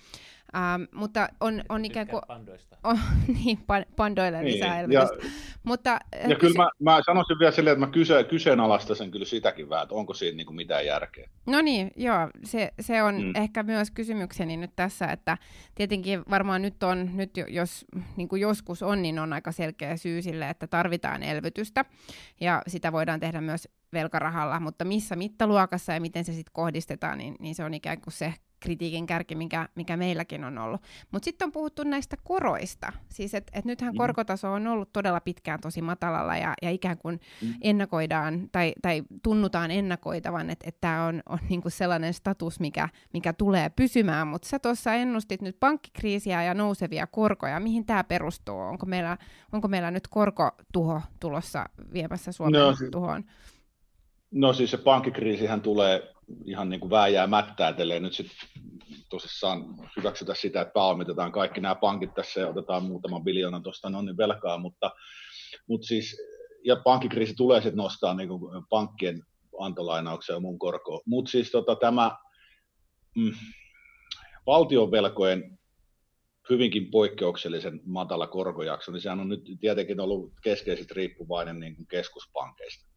[0.56, 2.22] Ähm, mutta on, on ikään kuin...
[2.26, 2.76] Pandoista.
[2.84, 2.98] On,
[3.44, 5.26] niin, pan, pandoille niin, lisää elvytystä.
[5.26, 5.30] Ja,
[5.62, 6.36] mutta, ja kysy...
[6.36, 10.14] kyllä mä, mä sanoisin vielä silleen, että mä kyse, kyseenalaistaisin kyllä sitäkin vähän, että onko
[10.14, 11.28] siinä niin kuin mitään järkeä.
[11.46, 13.32] No niin, joo, se, se on mm.
[13.34, 15.38] ehkä myös kysymykseni nyt tässä, että
[15.74, 17.84] tietenkin varmaan nyt on, nyt jos
[18.16, 21.84] niin kuin joskus on, niin on aika selkeä syy sille, että tarvitaan elvytystä,
[22.40, 27.36] ja sitä voidaan tehdä myös velkarahalla, mutta missä mittaluokassa ja miten se sitten kohdistetaan, niin,
[27.38, 30.80] niin se on ikään kuin se kritiikin kärki, mikä, mikä meilläkin on ollut.
[31.10, 32.92] Mutta sitten on puhuttu näistä koroista.
[33.08, 33.96] Siis että et nythän mm.
[33.96, 37.54] korkotaso on ollut todella pitkään tosi matalalla ja, ja ikään kuin mm.
[37.62, 43.32] ennakoidaan tai, tai tunnutaan ennakoitavan, että et tämä on, on niinku sellainen status, mikä, mikä
[43.32, 44.28] tulee pysymään.
[44.28, 47.60] Mutta sä tuossa ennustit nyt pankkikriisiä ja nousevia korkoja.
[47.60, 48.58] Mihin tämä perustuu?
[48.60, 49.18] Onko meillä,
[49.52, 53.24] onko meillä nyt korkotuho tulossa viemässä Suomen no, tuhoon?
[54.30, 56.12] No siis se pankkikriisihän tulee
[56.44, 58.36] ihan niin kuin vääjäämättä, ellei nyt sitten
[59.10, 59.64] tosissaan
[59.96, 64.16] hyväksytä sitä, että pääomitetaan kaikki nämä pankit tässä ja otetaan muutaman biljoonan tuosta no niin
[64.16, 64.90] velkaa, mutta,
[65.66, 66.16] mutta siis,
[66.64, 69.22] ja pankkikriisi tulee sitten nostaa niin kuin pankkien
[69.60, 72.16] antolainauksia ja muun korkoa, mutta siis tota, tämä
[73.16, 73.32] mm,
[74.46, 75.58] valtionvelkojen
[76.50, 82.89] hyvinkin poikkeuksellisen matala korkojakso, niin sehän on nyt tietenkin ollut keskeisesti riippuvainen niin kuin keskuspankeista.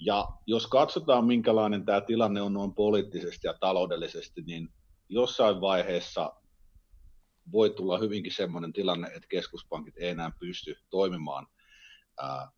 [0.00, 4.68] Ja jos katsotaan, minkälainen tämä tilanne on noin poliittisesti ja taloudellisesti, niin
[5.08, 6.32] jossain vaiheessa
[7.52, 11.46] voi tulla hyvinkin sellainen tilanne, että keskuspankit ei enää pysty toimimaan
[12.22, 12.50] ää,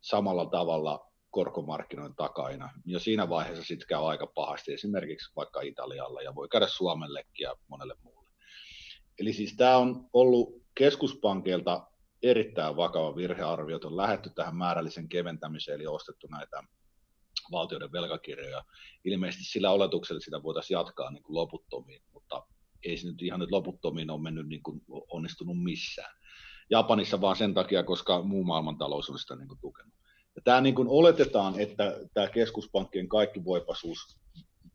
[0.00, 2.70] samalla tavalla korkomarkkinoiden takaina.
[2.86, 7.54] Ja siinä vaiheessa sitten käy aika pahasti esimerkiksi vaikka Italialla ja voi käydä Suomellekin ja
[7.68, 8.30] monelle muulle.
[9.18, 11.86] Eli siis tämä on ollut keskuspankilta
[12.22, 16.62] erittäin vakava virhearvio, että on lähetty tähän määrällisen keventämiseen, eli ostettu näitä
[17.50, 18.64] valtioiden velkakirjoja.
[19.04, 22.46] Ilmeisesti sillä oletuksella sitä voitaisiin jatkaa niin kuin loputtomiin, mutta
[22.84, 26.16] ei se nyt ihan nyt loputtomiin ole mennyt niin kuin onnistunut missään.
[26.70, 29.94] Japanissa vaan sen takia, koska muu maailmantalous on sitä niin kuin tukenut.
[30.36, 34.20] Ja tämä niin kuin oletetaan, että tämä keskuspankkien kaikki voipasuus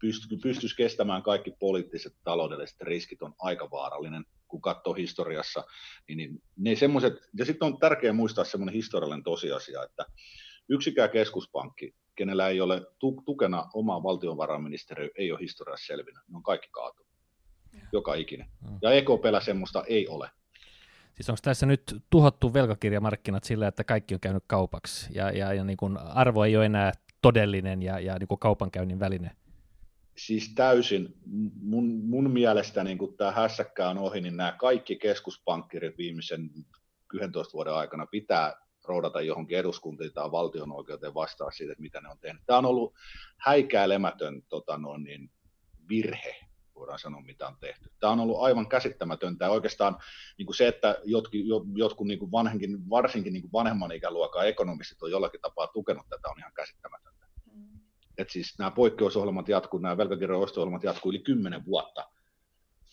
[0.01, 5.63] pysty, pystyisi kestämään kaikki poliittiset taloudelliset riskit on aika vaarallinen, kun katsoo historiassa.
[6.07, 10.05] Niin, niin ne semmoiset, ja sitten on tärkeää muistaa semmoinen historiallinen tosiasia, että
[10.69, 12.81] yksikään keskuspankki kenellä ei ole
[13.25, 16.23] tukena omaa valtionvarainministeriö, ei ole historiassa selvinnyt.
[16.27, 17.05] Ne on kaikki kaatu.
[17.91, 18.47] Joka ikinen.
[18.61, 18.77] Mm.
[18.81, 20.29] Ja EKPllä semmoista ei ole.
[21.15, 25.63] Siis onko tässä nyt tuhottu velkakirjamarkkinat sillä, että kaikki on käynyt kaupaksi ja, ja, ja
[25.63, 29.31] niin kuin arvo ei ole enää todellinen ja, ja niin kuin kaupankäynnin väline?
[30.17, 31.15] Siis täysin.
[31.61, 36.49] Mun, mun mielestä niin kun tämä hässäkkä on ohi, niin nämä kaikki keskuspankkirit viimeisen
[37.13, 38.53] 11 vuoden aikana pitää
[38.87, 42.43] roudata johonkin eduskuntiin tai valtion oikeuteen vastaa siitä, että mitä ne on tehnyt.
[42.45, 42.93] Tämä on ollut
[43.37, 45.31] häikäilemätön tota noin, niin
[45.89, 46.35] virhe,
[46.75, 47.91] voidaan sanoa, mitä on tehty.
[47.99, 49.45] Tämä on ollut aivan käsittämätöntä.
[49.45, 49.97] Ja oikeastaan
[50.37, 51.45] niin kuin se, että jotkin,
[51.75, 56.29] jotkut niin kuin vanhenkin, varsinkin niin kuin vanhemman ikäluokan ekonomistit on jollakin tapaa tukenut tätä,
[56.29, 57.25] on ihan käsittämätöntä.
[57.51, 57.79] Mm.
[58.17, 62.09] Et siis nämä poikkeusohjelmat jatkuu, nämä velkakirjojen osto-ohjelmat jatkuu yli kymmenen vuotta.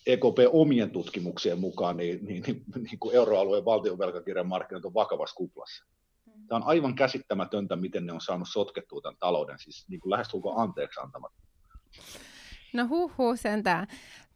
[0.05, 5.35] EKP omien tutkimuksien mukaan niin, niin, niin, niin kuin euroalueen valtion velkakirjan markkinat on vakavassa
[5.35, 5.85] kuplassa.
[6.25, 6.47] Mm.
[6.47, 10.61] Tämä on aivan käsittämätöntä, miten ne on saanut sotkettua tämän talouden, siis niin kuin lähestulkoon
[10.61, 11.43] anteeksi antamatta.
[12.73, 13.87] No huh huh sentään.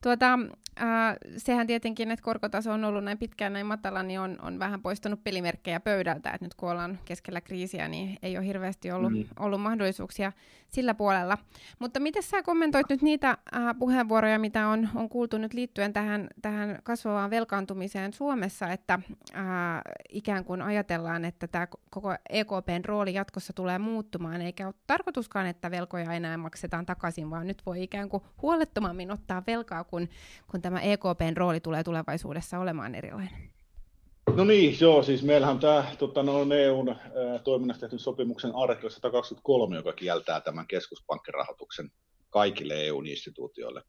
[0.04, 0.40] Tuota,
[0.82, 4.82] äh, sehän tietenkin, että korkotaso on ollut näin pitkään näin matala, niin on, on vähän
[4.82, 9.26] poistanut pelimerkkejä pöydältä, että nyt kun ollaan keskellä kriisiä, niin ei ole hirveästi ollut, mm.
[9.40, 10.32] ollut mahdollisuuksia
[10.68, 11.38] sillä puolella.
[11.80, 16.28] Mutta miten sä kommentoit nyt niitä äh, puheenvuoroja, mitä on, on kuultu nyt liittyen tähän,
[16.42, 19.00] tähän kasvavaan velkaantumiseen Suomessa, että
[19.36, 19.44] äh,
[20.10, 25.72] ikään kuin ajatellaan, että tämä koko EKPn rooli jatkossa tulee muuttumaan, eikä ole tarkoituskaan, että
[25.72, 30.10] velkoja enää maksetaan takaisin, vaan nyt voi ikään kuin huolettomammin ottaa velkaa kun,
[30.52, 33.50] kun tämä EKPn rooli tulee tulevaisuudessa olemaan erilainen?
[34.36, 36.97] No niin, joo, siis meillähän tämä tota, no, EUn ää,
[37.43, 41.91] toiminnasta tehty sopimuksen artikla 123, joka kieltää tämän keskuspankkirahoituksen
[42.30, 43.84] kaikille EU-instituutioille.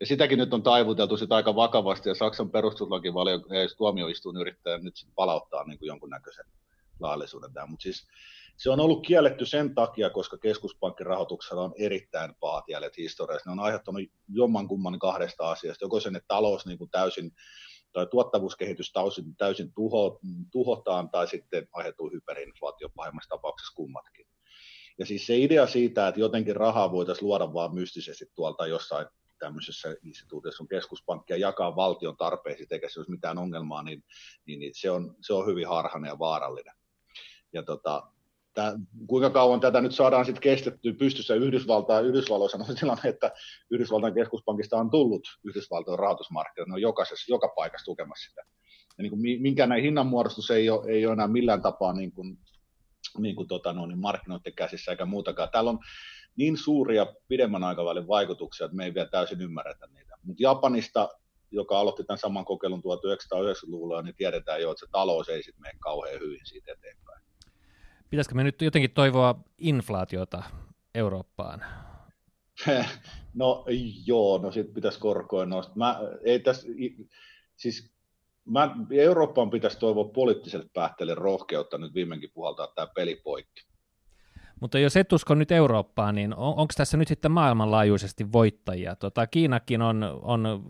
[0.00, 3.60] Ja sitäkin nyt on taivuteltu sitä aika vakavasti, ja Saksan perustuslakivaliokunnan
[4.40, 6.44] yrittää nyt sit palauttaa niin kuin jonkunnäköisen
[7.00, 7.70] laillisuuden tähän.
[7.70, 8.06] Mutta siis
[8.56, 13.50] se on ollut kielletty sen takia, koska keskuspankkirahoituksella on erittäin pahat jäljet historiassa.
[13.50, 15.84] Ne on aiheuttanut jommankumman kahdesta asiasta.
[15.84, 17.32] Joko sen, että talous niin kuin täysin
[17.92, 20.20] tai tuottavuuskehitys täysin, täysin tuho,
[20.52, 24.26] tuhotaan tai sitten aiheutuu hyperinflaatio pahimmassa tapauksessa kummatkin.
[24.98, 29.06] Ja siis se idea siitä, että jotenkin rahaa voitaisiin luoda vaan mystisesti tuolta jossain
[29.38, 34.04] tämmöisessä instituutiossa on keskuspankki ja jakaa valtion tarpeisiin, eikä se olisi mitään ongelmaa, niin,
[34.46, 36.74] niin, niin se, on, se on hyvin harhainen ja vaarallinen.
[37.52, 38.12] Ja tota,
[38.56, 38.72] Tää,
[39.06, 43.32] kuinka kauan tätä nyt saadaan sitten kestettyä pystyssä Yhdysvaltain, Yhdysvalloissa on tilanne, että
[43.70, 48.40] Yhdysvaltain keskuspankista on tullut Yhdysvaltojen rahoitusmarkkinat, ne on jokaisessa, joka paikassa tukemassa sitä.
[48.98, 52.38] Ja niin kuin, minkä näin hinnanmuodostus ei ole, ei ole enää millään tapaa niin kuin,
[53.18, 55.48] niin kuin tota, no, niin markkinoiden käsissä eikä muutakaan.
[55.52, 55.78] Täällä on
[56.36, 60.16] niin suuria pidemmän aikavälin vaikutuksia, että me ei vielä täysin ymmärretä niitä.
[60.22, 61.08] Mutta Japanista,
[61.50, 65.78] joka aloitti tämän saman kokeilun 1990-luvulla, niin tiedetään jo, että se talous ei sitten mene
[65.80, 67.25] kauhean hyvin siitä eteenpäin.
[68.10, 70.42] Pitäisikö me nyt jotenkin toivoa inflaatiota
[70.94, 71.64] Eurooppaan?
[73.34, 73.64] No
[74.06, 75.76] joo, no sitten pitäisi korkoa nostaa.
[75.76, 76.66] Mä, ei täs,
[77.56, 77.90] siis
[78.44, 83.66] mä, Eurooppaan pitäisi toivoa poliittiselle päättäjille rohkeutta nyt viimeinkin puhaltaa tämä peli poikki.
[84.60, 88.96] Mutta jos et usko nyt Eurooppaan, niin on, onko tässä nyt sitten maailmanlaajuisesti voittajia?
[88.96, 90.64] Tota, Kiinakin on, on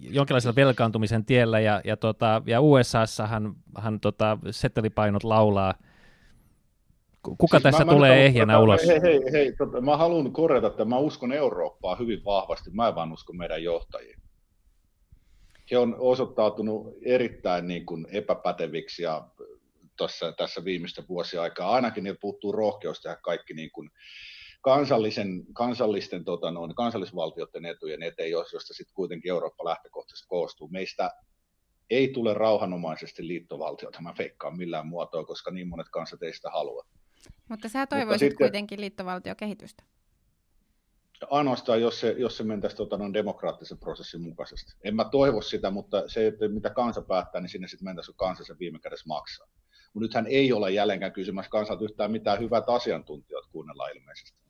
[0.00, 5.74] jonkinlaisella velkaantumisen tiellä ja, ja, tota, ja USAssahan hän, tota, setelipainot laulaa–
[7.22, 8.80] Kuka siis tässä mä, tulee mä ehjänä tota, ulos?
[8.86, 12.94] Hei, hei, hei tota, mä haluan korjata, että mä uskon Eurooppaa hyvin vahvasti, mä en
[12.94, 14.22] vaan usko meidän johtajiin.
[15.70, 19.28] He on osoittautunut erittäin niin kuin epäpäteviksi ja
[19.96, 21.70] tossa, tässä viimeistä vuosia aikaa.
[21.70, 23.90] Ainakin ne puuttuu rohkeus tehdä kaikki niin kuin
[24.60, 30.68] kansallisen, kansallisten tota, noin, kansallisvaltioiden etujen eteen, josta sitten kuitenkin Eurooppa lähtökohtaisesti koostuu.
[30.68, 31.10] Meistä
[31.90, 36.86] ei tule rauhanomaisesti liittovaltiota, mä feikkaan millään muotoa, koska niin monet kansat ei sitä halua.
[37.48, 39.84] Mutta sä toivoisit Mutta sitten, kuitenkin liittovaltiokehitystä.
[41.30, 44.72] Ainoastaan, jos se, jos se mentäisi tota, noin demokraattisen prosessin mukaisesti.
[44.84, 48.16] En mä toivo sitä, mutta se, että mitä kansa päättää, niin sinne sitten mentäisi, kun
[48.16, 49.46] kansa se viime kädessä maksaa.
[49.94, 54.42] Mutta nythän ei ole jälleenkään kysymässä kansat yhtään mitään hyvät asiantuntijat kuunnella ilmeisesti.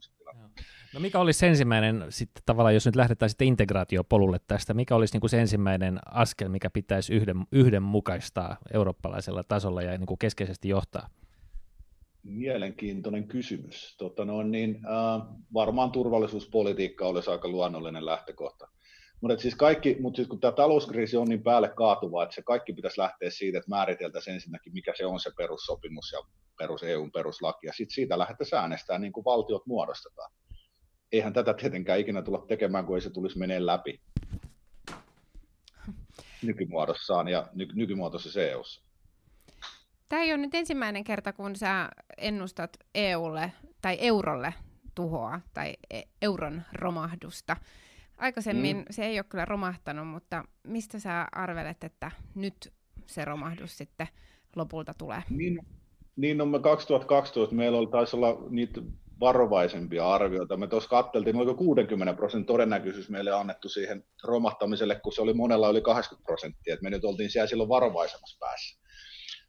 [0.93, 5.21] No mikä olisi ensimmäinen, sitten tavallaan jos nyt lähdetään sitten integraatiopolulle tästä, mikä olisi niin
[5.21, 11.09] kuin se ensimmäinen askel, mikä pitäisi yhden, yhdenmukaistaa eurooppalaisella tasolla ja niin kuin keskeisesti johtaa?
[12.23, 13.95] Mielenkiintoinen kysymys.
[13.97, 18.67] Tota no, niin, äh, varmaan turvallisuuspolitiikka olisi aika luonnollinen lähtökohta.
[19.21, 22.73] Mutta siis kaikki, mutta siis kun tämä talouskriisi on niin päälle kaatuva, että se kaikki
[22.73, 26.19] pitäisi lähteä siitä, että määriteltäisiin ensinnäkin, mikä se on se perussopimus ja
[26.57, 30.31] perus EUn peruslaki, ja sitten siitä lähdetään äänestämään niin kuin valtiot muodostetaan.
[31.11, 34.01] Eihän tätä tietenkään ikinä tulla tekemään, kun ei se tulisi menee läpi
[36.47, 38.92] nykymuodossaan ja ny- nykymuotoisessa EUssa.
[40.09, 44.53] Tämä ei ole nyt ensimmäinen kerta, kun sä ennustat EUlle tai eurolle
[44.95, 47.57] tuhoa tai e- euron romahdusta.
[48.17, 48.85] Aikaisemmin mm.
[48.89, 52.73] se ei ole kyllä romahtanut, mutta mistä sä arvelet, että nyt
[53.05, 54.07] se romahdus sitten
[54.55, 55.23] lopulta tulee?
[55.29, 55.59] Niin,
[56.15, 58.81] niin no me 2012 meillä oli, taisi olla niitä
[59.19, 60.57] varovaisempia arvioita.
[60.57, 65.69] Me tuossa katteltiin, oliko 60 prosentin todennäköisyys meille annettu siihen romahtamiselle, kun se oli monella
[65.69, 68.82] yli 80 prosenttia, että me nyt oltiin siellä silloin varovaisemmassa päässä.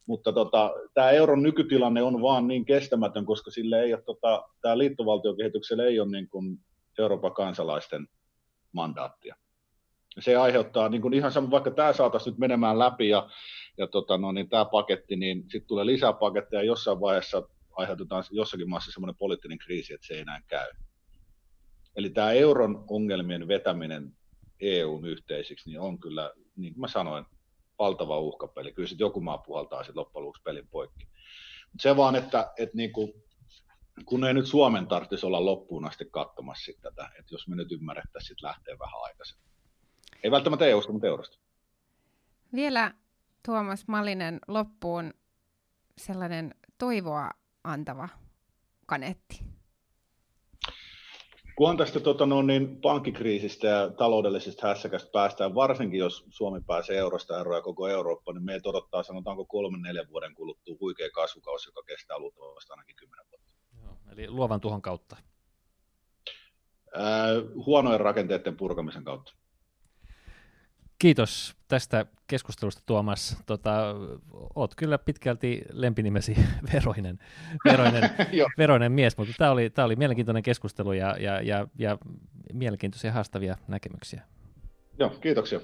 [0.07, 4.79] Mutta tota, tämä euron nykytilanne on vaan niin kestämätön, koska sille ei ole, tota, tämä
[4.79, 6.59] liittovaltiokehitykselle ei ole niin kuin
[6.99, 8.09] Euroopan kansalaisten
[8.73, 9.37] mandaattia.
[10.21, 13.29] Se aiheuttaa niin kuin ihan sama, vaikka tämä saataisiin nyt menemään läpi ja,
[13.79, 17.43] ja tota, no, niin tämä paketti, niin sitten tulee lisää paketteja ja jossain vaiheessa
[17.77, 20.71] aiheutetaan jossakin maassa semmoinen poliittinen kriisi, että se ei enää käy.
[21.97, 24.13] Eli tämä euron ongelmien vetäminen
[24.61, 27.25] EUn yhteisiksi niin on kyllä, niin kuin mä sanoin,
[27.79, 28.73] valtava uhkapeli.
[28.73, 31.09] Kyllä sitten joku maa puhaltaa sitten loppujen lopuksi pelin poikki.
[31.81, 33.13] se vaan, että, että niin kuin,
[34.05, 38.37] kun ei nyt Suomen tarvitsisi olla loppuun asti katsomassa tätä, että jos me nyt ymmärrettäisiin
[38.43, 39.45] lähteä vähän aikaisemmin.
[40.23, 41.39] Ei välttämättä EUsta, mutta eurosta.
[42.53, 42.95] Vielä
[43.47, 45.15] Tuomas Malinen loppuun
[45.99, 47.31] sellainen toivoa
[47.65, 48.09] antava
[48.87, 49.54] kanetti.
[51.57, 56.99] Kun on tästä tota, no, niin, pankkikriisistä ja taloudellisesta hässäkästä päästään, varsinkin jos Suomi pääsee
[56.99, 61.69] eurosta eroa ja koko Eurooppa, niin meitä odottaa sanotaanko kolmen neljän vuoden kuluttua huikea kasvukausi,
[61.69, 63.51] joka kestää luultavasti ainakin kymmenen vuotta.
[63.83, 65.17] Joo, eli luovan tuhon kautta.
[66.95, 67.29] Ää,
[67.67, 69.33] huonojen rakenteiden purkamisen kautta.
[71.05, 73.37] Kiitos tästä keskustelusta Tuomas.
[73.47, 73.95] Tota,
[74.55, 76.37] oot kyllä pitkälti lempinimesi
[76.73, 77.19] veroinen,
[77.65, 78.11] veroinen,
[78.59, 81.99] veroinen mies, mutta tämä oli, tämä oli mielenkiintoinen keskustelu ja, ja, ja, ja
[82.53, 84.23] mielenkiintoisia haastavia näkemyksiä.
[84.99, 85.61] Joo, kiitoksia.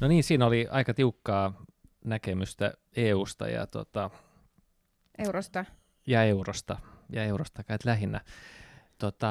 [0.00, 1.65] No niin, siinä oli aika tiukkaa
[2.06, 4.10] näkemystä EUsta ja tota,
[5.18, 5.64] Eurosta.
[6.06, 6.78] Ja eurosta.
[7.10, 8.20] Ja eurosta kai lähinnä.
[8.98, 9.28] Tota,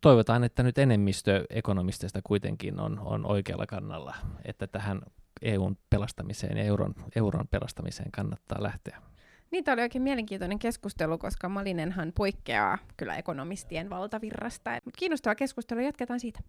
[0.00, 4.14] toivotaan, että nyt enemmistö ekonomisteista kuitenkin on, on oikealla kannalla,
[4.44, 5.00] että tähän
[5.42, 9.02] EUn pelastamiseen ja euron, euron pelastamiseen kannattaa lähteä.
[9.50, 14.70] Niin, tämä oli oikein mielenkiintoinen keskustelu, koska Malinenhan poikkeaa kyllä ekonomistien valtavirrasta.
[14.84, 16.40] Mutta kiinnostava keskustelu, jatketaan siitä.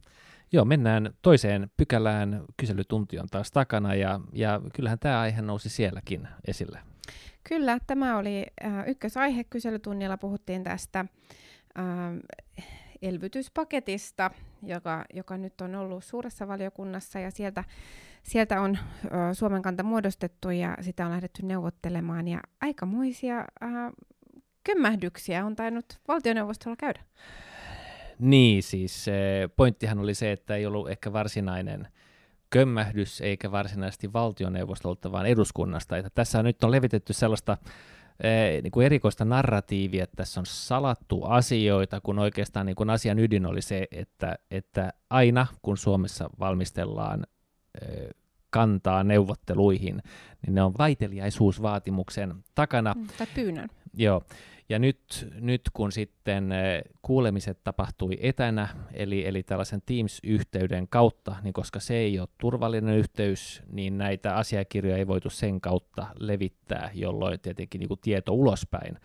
[0.52, 2.44] Joo, mennään toiseen pykälään.
[2.58, 6.80] Kyselytunti on taas takana ja, ja kyllähän tämä aihe nousi sielläkin esille.
[7.50, 10.18] Kyllä, tämä oli äh, ykkösaihe kyselytunnilla.
[10.18, 11.86] Puhuttiin tästä äh,
[13.02, 14.32] elvytyspaketista,
[14.64, 17.64] joka, joka nyt on ollut suuressa valiokunnassa ja sieltä
[18.24, 23.46] sieltä on ö, Suomen kanta muodostettu ja sitä on lähdetty neuvottelemaan ja aikamoisia ö,
[24.64, 27.02] kömmähdyksiä on tainnut valtioneuvostolla käydä.
[28.20, 29.06] Niin, siis
[29.56, 31.88] pointtihan oli se, että ei ollut ehkä varsinainen
[32.50, 35.98] kömmähdys eikä varsinaisesti valtioneuvostolta, vaan eduskunnasta.
[35.98, 37.58] Että tässä nyt on levitetty sellaista
[38.24, 43.20] eh, niin kuin erikoista narratiivia, että tässä on salattu asioita, kun oikeastaan niin kuin asian
[43.20, 47.28] ydin oli se, että, että aina kun Suomessa valmistellaan
[48.50, 50.02] kantaa neuvotteluihin,
[50.46, 52.94] niin ne on vaiteliaisuusvaatimuksen takana.
[52.94, 53.70] Mm, tai pyynnön.
[53.94, 54.22] Joo,
[54.70, 56.50] ja nyt, nyt kun sitten
[57.02, 63.64] kuulemiset tapahtui etänä, eli, eli tällaisen Teams-yhteyden kautta, niin koska se ei ole turvallinen yhteys,
[63.72, 68.98] niin näitä asiakirjoja ei voitu sen kautta levittää, jolloin tietenkin niin kuin tieto ulospäin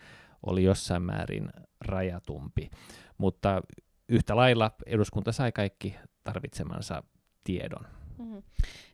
[0.43, 1.49] oli jossain määrin
[1.81, 2.69] rajatumpi.
[3.17, 3.61] Mutta
[4.09, 7.03] yhtä lailla eduskunta sai kaikki tarvitsemansa
[7.43, 7.96] tiedon.
[8.19, 8.41] Mm-hmm.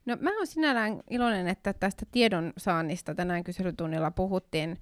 [0.06, 4.78] No mä oon sinällään iloinen, että tästä tiedon saannista tänään kyselytunnilla puhuttiin.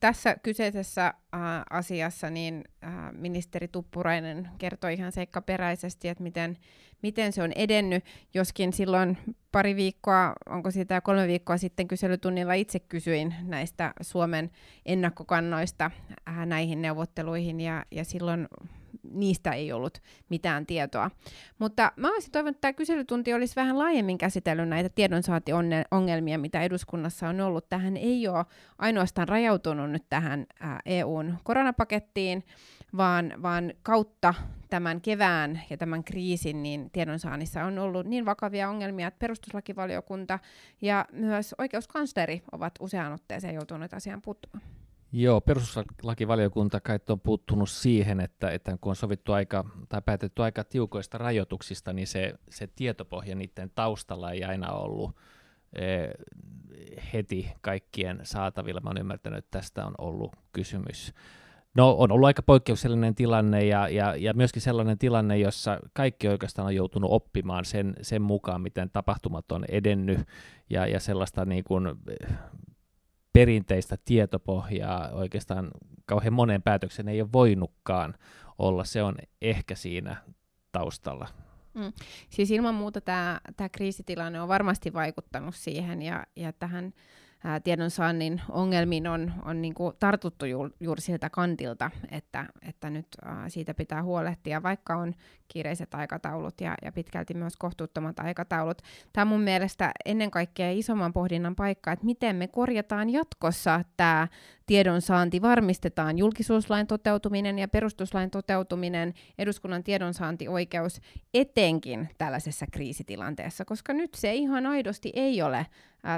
[0.00, 6.58] Tässä kyseisessä äh, asiassa niin äh, ministeri Tuppurainen kertoi ihan seikkaperäisesti, että miten,
[7.02, 9.18] miten se on edennyt, joskin silloin
[9.52, 14.50] pari viikkoa, onko siitä kolme viikkoa sitten kyselytunnilla itse kysyin näistä Suomen
[14.86, 15.90] ennakkokannoista
[16.28, 18.48] äh, näihin neuvotteluihin ja, ja silloin
[19.02, 21.10] niistä ei ollut mitään tietoa.
[21.58, 27.28] Mutta mä olisin toivonut, että tämä kyselytunti olisi vähän laajemmin käsitellyt näitä tiedonsaantiongelmia, mitä eduskunnassa
[27.28, 27.68] on ollut.
[27.68, 28.44] Tähän ei ole
[28.78, 30.46] ainoastaan rajautunut nyt tähän
[30.86, 32.44] EUn koronapakettiin,
[32.96, 34.34] vaan, vaan kautta
[34.70, 40.38] tämän kevään ja tämän kriisin niin tiedonsaannissa on ollut niin vakavia ongelmia, että perustuslakivaliokunta
[40.82, 44.79] ja myös oikeuskansleri ovat useaan otteeseen joutuneet asiaan puuttumaan.
[45.12, 50.64] Joo, perustuslakivaliokunta kai on puuttunut siihen, että, että kun on sovittu aika tai päätetty aika
[50.64, 55.16] tiukoista rajoituksista, niin se, se tietopohja niiden taustalla ei aina ollut
[55.72, 56.10] eh,
[57.12, 58.80] heti kaikkien saatavilla.
[58.80, 61.14] Mä olen ymmärtänyt, että tästä on ollut kysymys.
[61.74, 66.66] No, on ollut aika poikkeuksellinen tilanne ja, ja, ja myöskin sellainen tilanne, jossa kaikki oikeastaan
[66.66, 70.18] on joutunut oppimaan sen, sen mukaan, miten tapahtumat on edennyt
[70.70, 71.86] ja, ja sellaista niin kuin,
[73.32, 75.70] perinteistä tietopohjaa oikeastaan
[76.06, 78.14] kauhean monen päätöksen ei ole voinutkaan
[78.58, 78.84] olla.
[78.84, 80.16] Se on ehkä siinä
[80.72, 81.28] taustalla.
[81.74, 81.92] Mm.
[82.30, 86.92] Siis ilman muuta tämä kriisitilanne on varmasti vaikuttanut siihen ja, ja tähän
[87.44, 93.06] ää, tiedonsaannin ongelmiin on, on niin kuin tartuttu ju, juuri sieltä kantilta, että, että nyt
[93.24, 95.14] ää, siitä pitää huolehtia, vaikka on
[95.48, 98.82] kiireiset aikataulut ja, ja pitkälti myös kohtuuttomat aikataulut.
[99.12, 104.28] Tämä on mun mielestä ennen kaikkea isomman pohdinnan paikka, että miten me korjataan jatkossa tämä
[104.70, 111.00] tiedonsaanti, varmistetaan julkisuuslain toteutuminen ja perustuslain toteutuminen, eduskunnan tiedonsaantioikeus
[111.34, 115.66] etenkin tällaisessa kriisitilanteessa, koska nyt se ihan aidosti ei ole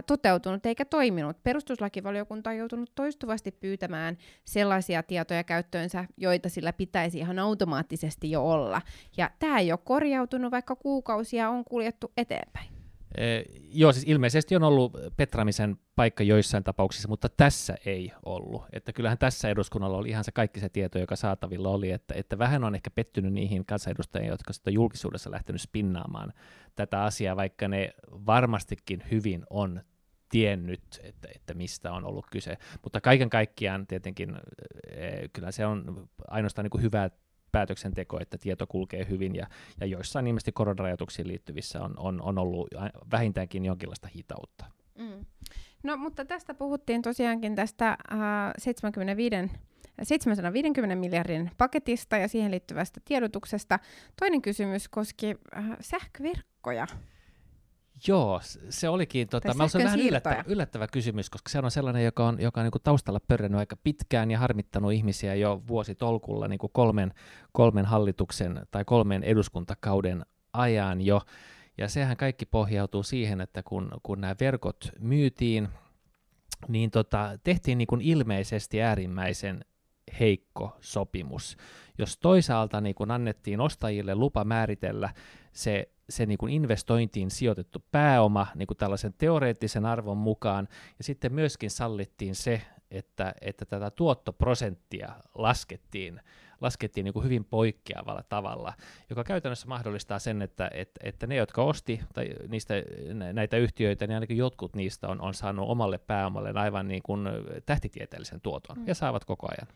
[0.06, 1.42] toteutunut eikä toiminut.
[1.42, 8.82] Perustuslakivaliokunta on joutunut toistuvasti pyytämään sellaisia tietoja käyttöönsä, joita sillä pitäisi ihan automaattisesti jo olla.
[9.16, 12.81] Ja tämä ei ole korjautunut, vaikka kuukausia on kuljettu eteenpäin.
[13.16, 18.62] Eh, joo, siis ilmeisesti on ollut petramisen paikka joissain tapauksissa, mutta tässä ei ollut.
[18.72, 22.38] Että kyllähän tässä eduskunnalla oli ihan se kaikki se tieto, joka saatavilla oli, että, että
[22.38, 26.32] vähän on ehkä pettynyt niihin kansanedustajiin, jotka sitä julkisuudessa lähtenyt spinnaamaan
[26.74, 29.82] tätä asiaa, vaikka ne varmastikin hyvin on
[30.28, 32.58] tiennyt, että, että mistä on ollut kyse.
[32.82, 34.36] Mutta kaiken kaikkiaan tietenkin
[34.88, 37.10] eh, kyllä se on ainoastaan niin kuin hyvää
[37.52, 39.46] päätöksenteko, että tieto kulkee hyvin, ja,
[39.80, 42.68] ja joissain ilmeisesti koronarajoituksiin liittyvissä on, on, on ollut
[43.10, 44.64] vähintäänkin jonkinlaista hitautta.
[44.98, 45.24] Mm.
[45.82, 48.18] No, mutta tästä puhuttiin tosiaankin tästä äh,
[48.58, 49.36] 75
[50.02, 53.78] 750 miljardin paketista ja siihen liittyvästä tiedotuksesta.
[54.20, 56.86] Toinen kysymys koski äh, sähköverkkoja.
[58.08, 58.40] Joo,
[58.70, 62.60] se olikin tota, mä vähän yllättävä, yllättävä kysymys, koska se on sellainen, joka on, joka
[62.60, 67.14] on niin taustalla pörrännyt aika pitkään ja harmittanut ihmisiä jo vuositolkulla niin kuin kolmen,
[67.52, 71.20] kolmen hallituksen tai kolmen eduskuntakauden ajan jo.
[71.78, 75.68] Ja sehän kaikki pohjautuu siihen, että kun, kun nämä verkot myytiin,
[76.68, 79.64] niin tota, tehtiin niin kuin ilmeisesti äärimmäisen
[80.20, 81.56] heikko sopimus.
[81.98, 85.10] Jos toisaalta niin kun annettiin ostajille lupa määritellä
[85.52, 91.34] se se niin kuin investointiin sijoitettu pääoma niin kuin tällaisen teoreettisen arvon mukaan, ja sitten
[91.34, 96.20] myöskin sallittiin se, että, että tätä tuottoprosenttia laskettiin,
[96.60, 98.72] laskettiin niin kuin hyvin poikkeavalla tavalla,
[99.10, 102.74] joka käytännössä mahdollistaa sen, että, että, että ne, jotka osti tai niistä,
[103.32, 107.28] näitä yhtiöitä, niin ainakin jotkut niistä on, on saanut omalle pääomalle aivan niin kuin
[107.66, 108.88] tähtitieteellisen tuoton, mm.
[108.88, 109.68] ja saavat koko ajan.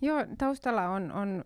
[0.00, 1.44] Joo, taustalla on, on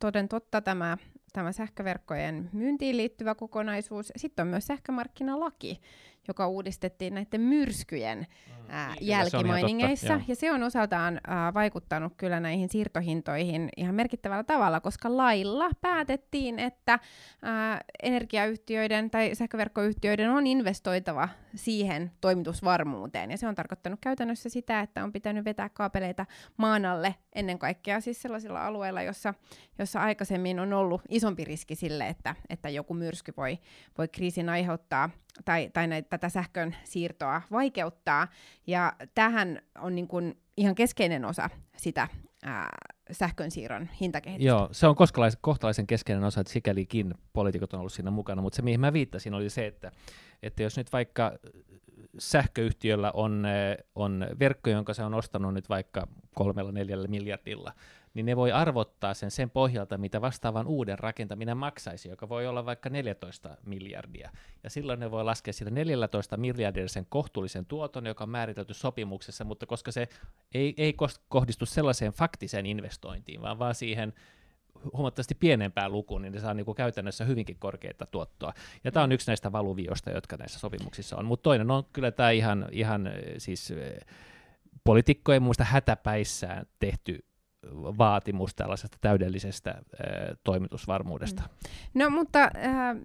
[0.00, 0.96] toden totta tämä
[1.36, 4.12] tämä sähköverkkojen myyntiin liittyvä kokonaisuus.
[4.16, 5.80] Sitten on myös sähkömarkkinalaki,
[6.28, 8.26] joka uudistettiin näiden myrskyjen
[8.68, 10.18] ää, niin, jälkimainingeissa.
[10.18, 15.70] Se ja se on osaltaan ää, vaikuttanut kyllä näihin siirtohintoihin ihan merkittävällä tavalla, koska lailla
[15.80, 16.98] päätettiin, että
[17.42, 23.30] ää, energiayhtiöiden tai sähköverkkoyhtiöiden on investoitava siihen toimitusvarmuuteen.
[23.30, 28.00] Ja se on tarkoittanut käytännössä sitä, että on pitänyt vetää kaapeleita maan alle ennen kaikkea
[28.00, 29.34] siis sellaisilla alueilla, jossa,
[29.78, 33.58] jossa aikaisemmin on ollut isompi riski sille, että, että joku myrsky voi,
[33.98, 35.10] voi kriisin aiheuttaa
[35.44, 38.28] tai, tai näitä, tätä sähkön siirtoa vaikeuttaa.
[38.66, 42.08] Ja tähän on niin kuin ihan keskeinen osa sitä
[42.42, 42.68] ää,
[43.10, 44.48] sähkön siirron hintakehitystä.
[44.48, 44.96] Joo, se on
[45.40, 49.34] kohtalaisen keskeinen osa, että sikälikin poliitikot on ollut siinä mukana, mutta se mihin mä viittasin
[49.34, 49.92] oli se, että,
[50.42, 51.32] että jos nyt vaikka
[52.18, 53.46] sähköyhtiöllä on,
[53.94, 57.72] on verkko, jonka se on ostanut nyt vaikka kolmella neljällä miljardilla,
[58.16, 62.66] niin ne voi arvottaa sen sen pohjalta, mitä vastaavan uuden rakentaminen maksaisi, joka voi olla
[62.66, 64.30] vaikka 14 miljardia.
[64.64, 69.44] Ja silloin ne voi laskea sillä 14 miljardilla sen kohtuullisen tuoton, joka on määritelty sopimuksessa,
[69.44, 70.08] mutta koska se
[70.54, 70.94] ei, ei
[71.28, 74.12] kohdistu sellaiseen faktiseen investointiin, vaan vaan siihen
[74.92, 78.52] huomattavasti pienempään lukuun, niin ne saa niin kuin käytännössä hyvinkin korkeita tuottoa.
[78.84, 81.24] Ja tämä on yksi näistä valuvioista, jotka näissä sopimuksissa on.
[81.24, 83.72] Mutta toinen on kyllä tämä ihan, ihan siis
[84.84, 87.24] poliitikkojen muista hätäpäissään tehty
[87.74, 89.76] vaatimus tällaisesta täydellisestä äh,
[90.44, 91.42] toimitusvarmuudesta.
[91.42, 92.02] Mm.
[92.02, 92.50] No mutta äh,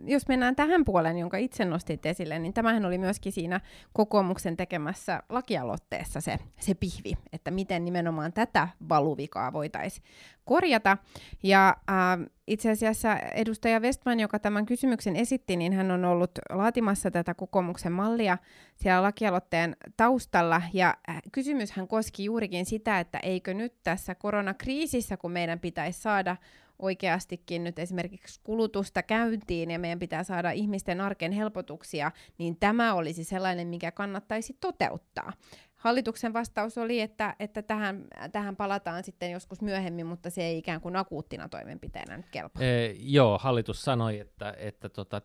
[0.06, 3.62] jos mennään tähän puoleen, jonka itse nostit esille, niin tämähän oli myöskin siinä
[3.94, 10.06] kokoomuksen tekemässä lakialoitteessa se, se pihvi, että miten nimenomaan tätä valuvikaa voitaisiin
[10.52, 10.98] korjata.
[11.44, 17.12] Ja äh, itse asiassa edustaja Westman, joka tämän kysymyksen esitti, niin hän on ollut laatimassa
[17.12, 18.38] tätä kokoomuksen mallia
[18.76, 20.62] siellä lakialoitteen taustalla.
[20.74, 26.36] Ja äh, kysymyshän koski juurikin sitä, että eikö nyt tässä koronakriisissä, kun meidän pitäisi saada
[26.80, 33.24] oikeastikin nyt esimerkiksi kulutusta käyntiin ja meidän pitää saada ihmisten arken helpotuksia, niin tämä olisi
[33.24, 35.34] sellainen, mikä kannattaisi toteuttaa.
[35.82, 40.82] Hallituksen vastaus oli, että, että tähän, tähän palataan sitten joskus myöhemmin, mutta se ei ikään
[40.82, 42.64] kuin akuuttina toimenpiteenä nyt kelpaa.
[42.64, 45.22] E, joo, hallitus sanoi, että, että tota,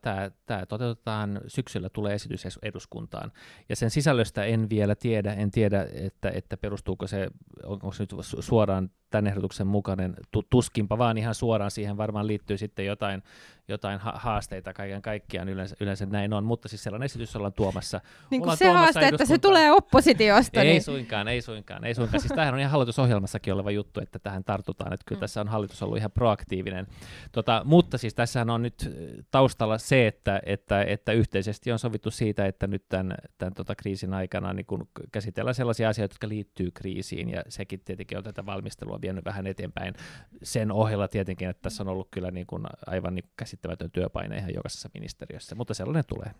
[0.46, 3.32] tämä toteutetaan, syksyllä tulee esitys eduskuntaan.
[3.68, 7.28] Ja sen sisällöstä en vielä tiedä, en tiedä, että, että perustuuko se,
[7.64, 10.14] onko se nyt suoraan tämän ehdotuksen mukainen,
[10.50, 13.22] tuskinpa vaan ihan suoraan siihen varmaan liittyy sitten jotain,
[13.68, 18.00] jotain ha- haasteita kaiken kaikkiaan, yleensä, yleensä näin on, mutta siis sellainen esitys ollaan tuomassa.
[18.30, 20.60] Niin kuin ollaan se haaste, että se tulee oppositiosta.
[20.60, 20.82] Ei niin...
[20.82, 22.20] suinkaan, ei suinkaan, ei suinkaan.
[22.20, 25.20] Siis tämähän on ihan hallitusohjelmassakin oleva juttu, että tähän tartutaan, että kyllä mm.
[25.20, 26.86] tässä on hallitus ollut ihan proaktiivinen.
[27.32, 28.90] Tota, mutta siis tässähän on nyt
[29.30, 34.14] taustalla se, että, että, että yhteisesti on sovittu siitä, että nyt tämän, tämän tota kriisin
[34.14, 39.00] aikana niin kun käsitellään sellaisia asioita, jotka liittyy kriisiin, ja sekin tietenkin on tätä valmistelua
[39.06, 39.94] vienyt vähän eteenpäin.
[40.42, 44.54] Sen ohella tietenkin, että tässä on ollut kyllä niin kuin aivan niin käsittämätön työpaine ihan
[44.54, 46.30] jokaisessa ministeriössä, mutta sellainen tulee.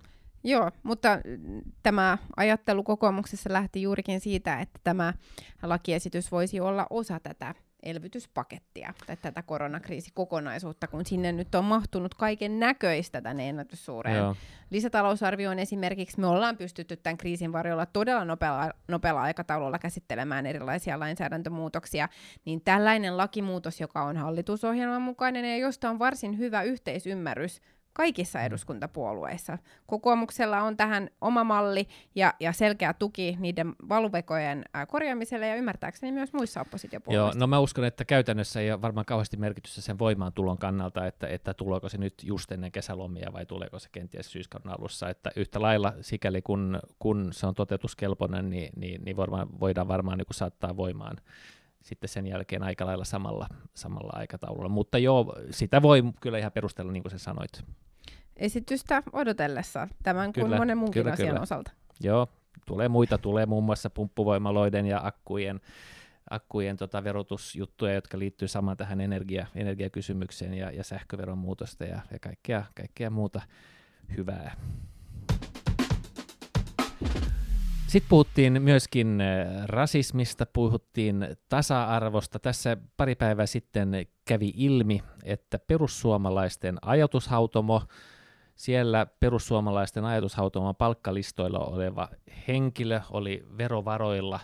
[0.45, 1.09] Joo, mutta
[1.83, 5.15] tämä ajattelu kokoomuksessa lähti juurikin siitä, että tämä
[5.63, 12.61] lakiesitys voisi olla osa tätä elvytyspakettia tai tätä koronakriisikokonaisuutta, kun sinne nyt on mahtunut kaiken
[12.61, 14.37] näköistä tänne ennätyssuureen Joo.
[14.71, 16.21] lisätalousarvioon esimerkiksi.
[16.21, 22.09] Me ollaan pystytty tämän kriisin varjolla todella nopealla, nopealla aikataululla käsittelemään erilaisia lainsäädäntömuutoksia,
[22.45, 27.61] niin tällainen lakimuutos, joka on hallitusohjelman mukainen ja josta on varsin hyvä yhteisymmärrys
[27.97, 29.59] kaikissa eduskuntapuolueissa.
[29.87, 36.33] Kokoomuksella on tähän oma malli ja, ja selkeä tuki niiden valuvekojen korjaamiselle ja ymmärtääkseni myös
[36.33, 37.39] muissa oppositiopuolueissa.
[37.39, 41.27] Joo, no mä uskon, että käytännössä ei ole varmaan kauheasti merkitystä sen voimaantulon kannalta, että,
[41.27, 45.63] että tuleeko se nyt just ennen kesälomia vai tuleeko se kenties syyskauden alussa, että yhtä
[45.63, 50.77] lailla sikäli kun, kun se on toteutuskelpoinen, niin, niin, niin varmaan, voidaan varmaan niin saattaa
[50.77, 51.17] voimaan
[51.83, 54.69] sitten sen jälkeen aika lailla samalla, samalla aikataululla.
[54.69, 57.63] Mutta joo, sitä voi kyllä ihan perustella, niin kuin sä sanoit
[58.37, 61.41] esitystä odotellessa tämän kyllä, kuin monen muunkin kyllä, asian kyllä.
[61.41, 61.71] osalta.
[62.01, 62.29] Joo,
[62.67, 65.61] tulee muita, tulee muun muassa pumppuvoimaloiden ja akkujen,
[66.31, 72.19] akkujen tota, verotusjuttuja, jotka liittyy samaan tähän energia, energiakysymykseen ja, ja sähköveron muutosta ja, ja
[72.19, 73.41] kaikkea, kaikkea muuta
[74.17, 74.57] hyvää.
[77.87, 82.39] Sitten puhuttiin myöskin äh, rasismista, puhuttiin tasa-arvosta.
[82.39, 87.83] Tässä pari päivää sitten kävi ilmi, että perussuomalaisten ajatushautomo
[88.57, 92.09] siellä perussuomalaisten ajatushautoman palkkalistoilla oleva
[92.49, 94.41] henkilö oli verovaroilla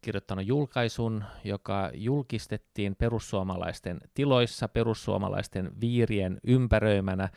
[0.00, 7.28] kirjoittanut julkaisun, joka julkistettiin perussuomalaisten tiloissa, perussuomalaisten viirien ympäröimänä,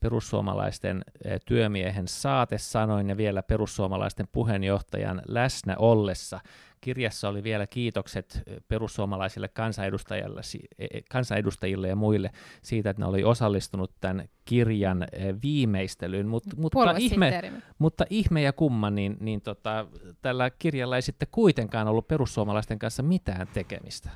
[0.00, 6.40] perussuomalaisten eh, työmiehen saatesanoin ja vielä perussuomalaisten puheenjohtajan läsnä ollessa
[6.84, 10.40] kirjassa oli vielä kiitokset perussuomalaisille kansanedustajille,
[10.78, 12.30] e, e, kansanedustajille ja muille
[12.62, 15.06] siitä, että ne oli osallistunut tämän kirjan
[15.42, 19.86] viimeistelyyn, Mut, mutta, ihme, mutta ihme ja kumma, niin, niin tota,
[20.22, 24.10] tällä kirjalla ei sitten kuitenkaan ollut perussuomalaisten kanssa mitään tekemistä.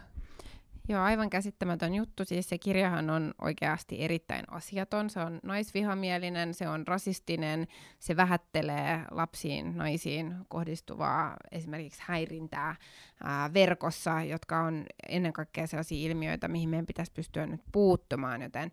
[0.91, 2.25] Joo, aivan käsittämätön juttu.
[2.25, 5.11] Siis se kirjahan on oikeasti erittäin asiaton.
[5.11, 7.67] Se on naisvihamielinen, se on rasistinen,
[7.99, 12.77] se vähättelee lapsiin, naisiin kohdistuvaa esimerkiksi häirintää
[13.25, 18.43] ää, verkossa, jotka on ennen kaikkea sellaisia ilmiöitä, mihin meidän pitäisi pystyä nyt puuttumaan.
[18.43, 18.73] Joten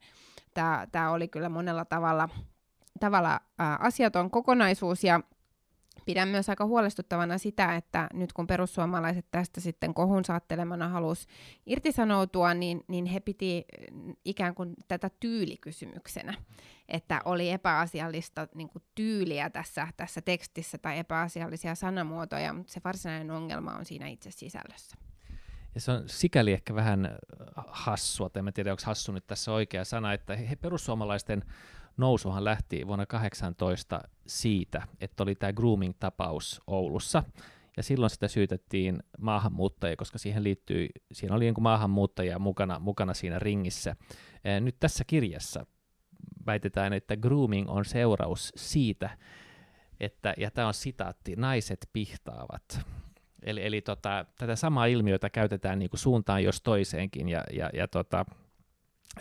[0.92, 2.30] tämä oli kyllä monella tavalla,
[3.00, 5.20] tavalla ää, asiaton kokonaisuus ja
[6.06, 11.28] Pidän myös aika huolestuttavana sitä, että nyt kun perussuomalaiset tästä sitten kohun saattelemana halusi
[11.66, 16.34] irtisanoutua, niin, niin he piti mm, ikään kuin tätä tyylikysymyksenä,
[16.90, 23.32] että oli epäasiallista niin kuin tyyliä tässä, tässä tekstissä tai epäasiallisia sanamuotoja, mutta se varsinainen
[23.32, 24.98] ongelma on siinä itse sisällössä.
[25.76, 27.18] Ja se on sikäli ehkä vähän
[27.56, 31.44] hassua, en tiedä onko hassu nyt tässä oikea sana, että he perussuomalaisten
[31.98, 37.24] nousuhan lähti vuonna 18 siitä, että oli tämä grooming-tapaus Oulussa,
[37.78, 43.40] ja silloin sitä syytettiin maahanmuuttajia, koska siihen liittyy, siinä oli niin maahanmuuttajia mukana, mukana siinä
[43.40, 43.96] ringissä.
[44.62, 45.66] Nyt tässä kirjassa
[46.46, 49.18] väitetään, että grooming on seuraus siitä,
[50.00, 52.80] että, ja tämä on sitaatti, naiset pihtaavat.
[53.44, 57.88] Eli, eli tota, tätä samaa ilmiötä käytetään niin kuin suuntaan jos toiseenkin, ja, ja, ja
[57.88, 58.26] tota,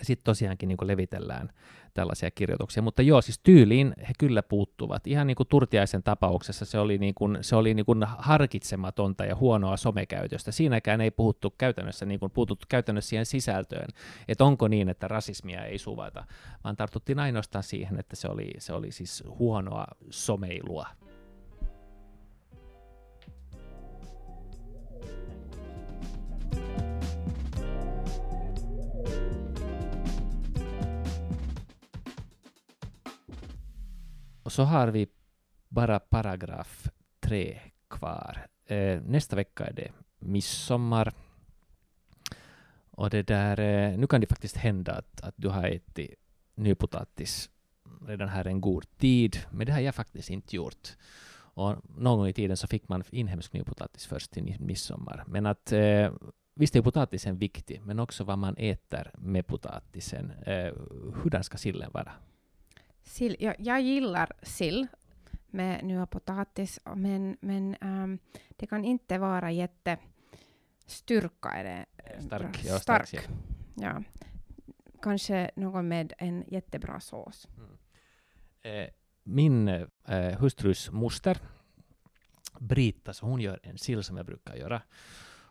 [0.02, 1.50] sitten tosiaankin niin levitellään
[1.94, 2.82] tällaisia kirjoituksia.
[2.82, 5.06] Mutta joo, siis tyyliin he kyllä puuttuvat.
[5.06, 9.36] Ihan niin kuin Turtiaisen tapauksessa se oli, niin kuin, se oli niin kuin harkitsematonta ja
[9.36, 10.52] huonoa somekäytöstä.
[10.52, 13.88] Siinäkään ei puhuttu käytännössä, niin kuin puututtu käytännössä siihen sisältöön,
[14.28, 16.24] että onko niin, että rasismia ei suvata,
[16.64, 20.86] vaan tartuttiin ainoastaan siihen, että se oli, se oli siis huonoa someilua.
[34.44, 35.08] Och så har vi
[35.68, 36.88] bara paragraf
[37.20, 38.46] tre kvar.
[38.66, 41.12] Eh, nästa vecka är det midsommar.
[42.90, 46.14] Och det där, eh, nu kan det faktiskt hända att, att du har ätit
[46.54, 47.50] nypotatis
[48.06, 50.96] redan här en god tid, men det har jag faktiskt inte gjort.
[51.36, 55.24] Och någon gång i tiden så fick man inhemsk nypotatis först till midsommar.
[55.26, 56.12] Men att eh,
[56.54, 60.30] visst är potatisen viktig, men också vad man äter med potatisen.
[60.30, 60.72] Eh,
[61.14, 62.12] hurdan ska sillen vara?
[63.04, 64.86] Sill, jag, jag gillar sill
[65.46, 68.18] med nya potatis, men, men um,
[68.56, 69.98] det kan inte vara jätte
[70.86, 71.86] styrka är det.
[72.20, 73.08] Stark, ja, stark.
[73.08, 73.28] stark.
[73.74, 74.02] Ja.
[75.02, 77.48] Kanske någon med en jättebra sås.
[77.56, 77.70] Mm.
[78.62, 78.90] Eh,
[79.22, 81.38] min eh, hustrus moster,
[82.58, 84.82] Brita, så hon gör en sill som jag brukar göra.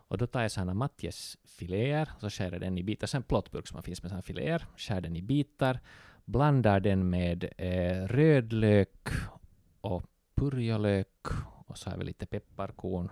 [0.08, 3.82] Och då tar jag sådana matjesfiléer, så skär jag den i bitar, sen plåtburk som
[3.82, 5.80] finns med sådana filéer, skär den i bitar,
[6.24, 9.08] blandar den med eh, rödlök
[9.80, 10.02] och
[10.34, 11.26] purjolök
[11.66, 13.10] och så har vi lite pepparkorn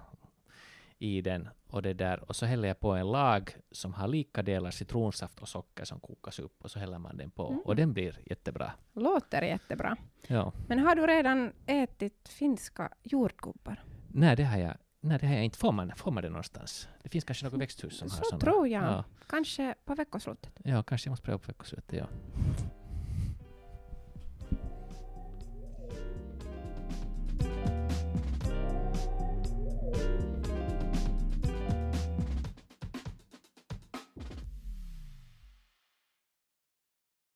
[0.99, 4.43] i den och det där och så häller jag på en lag som har lika
[4.43, 7.61] delar citronsaft och socker som kokas upp och så häller man den på Mm.
[7.61, 8.73] och den blir jättebra.
[8.93, 9.97] Låter jättebra.
[10.27, 10.53] Ja.
[10.69, 13.83] Men har du redan ätit finska jordgubbar?
[14.09, 15.59] Nej, det har jag, nej, det har jag inte.
[15.59, 16.89] Får man, får man det någonstans?
[17.03, 18.41] Det finns kanske något växthus som har Så sådana.
[18.41, 18.83] tror jag.
[18.85, 20.53] Ja, Kanske på veckoslutet.
[20.65, 21.93] ja, kanske jag måste pröva på veckoslutet.
[21.99, 22.07] Ja.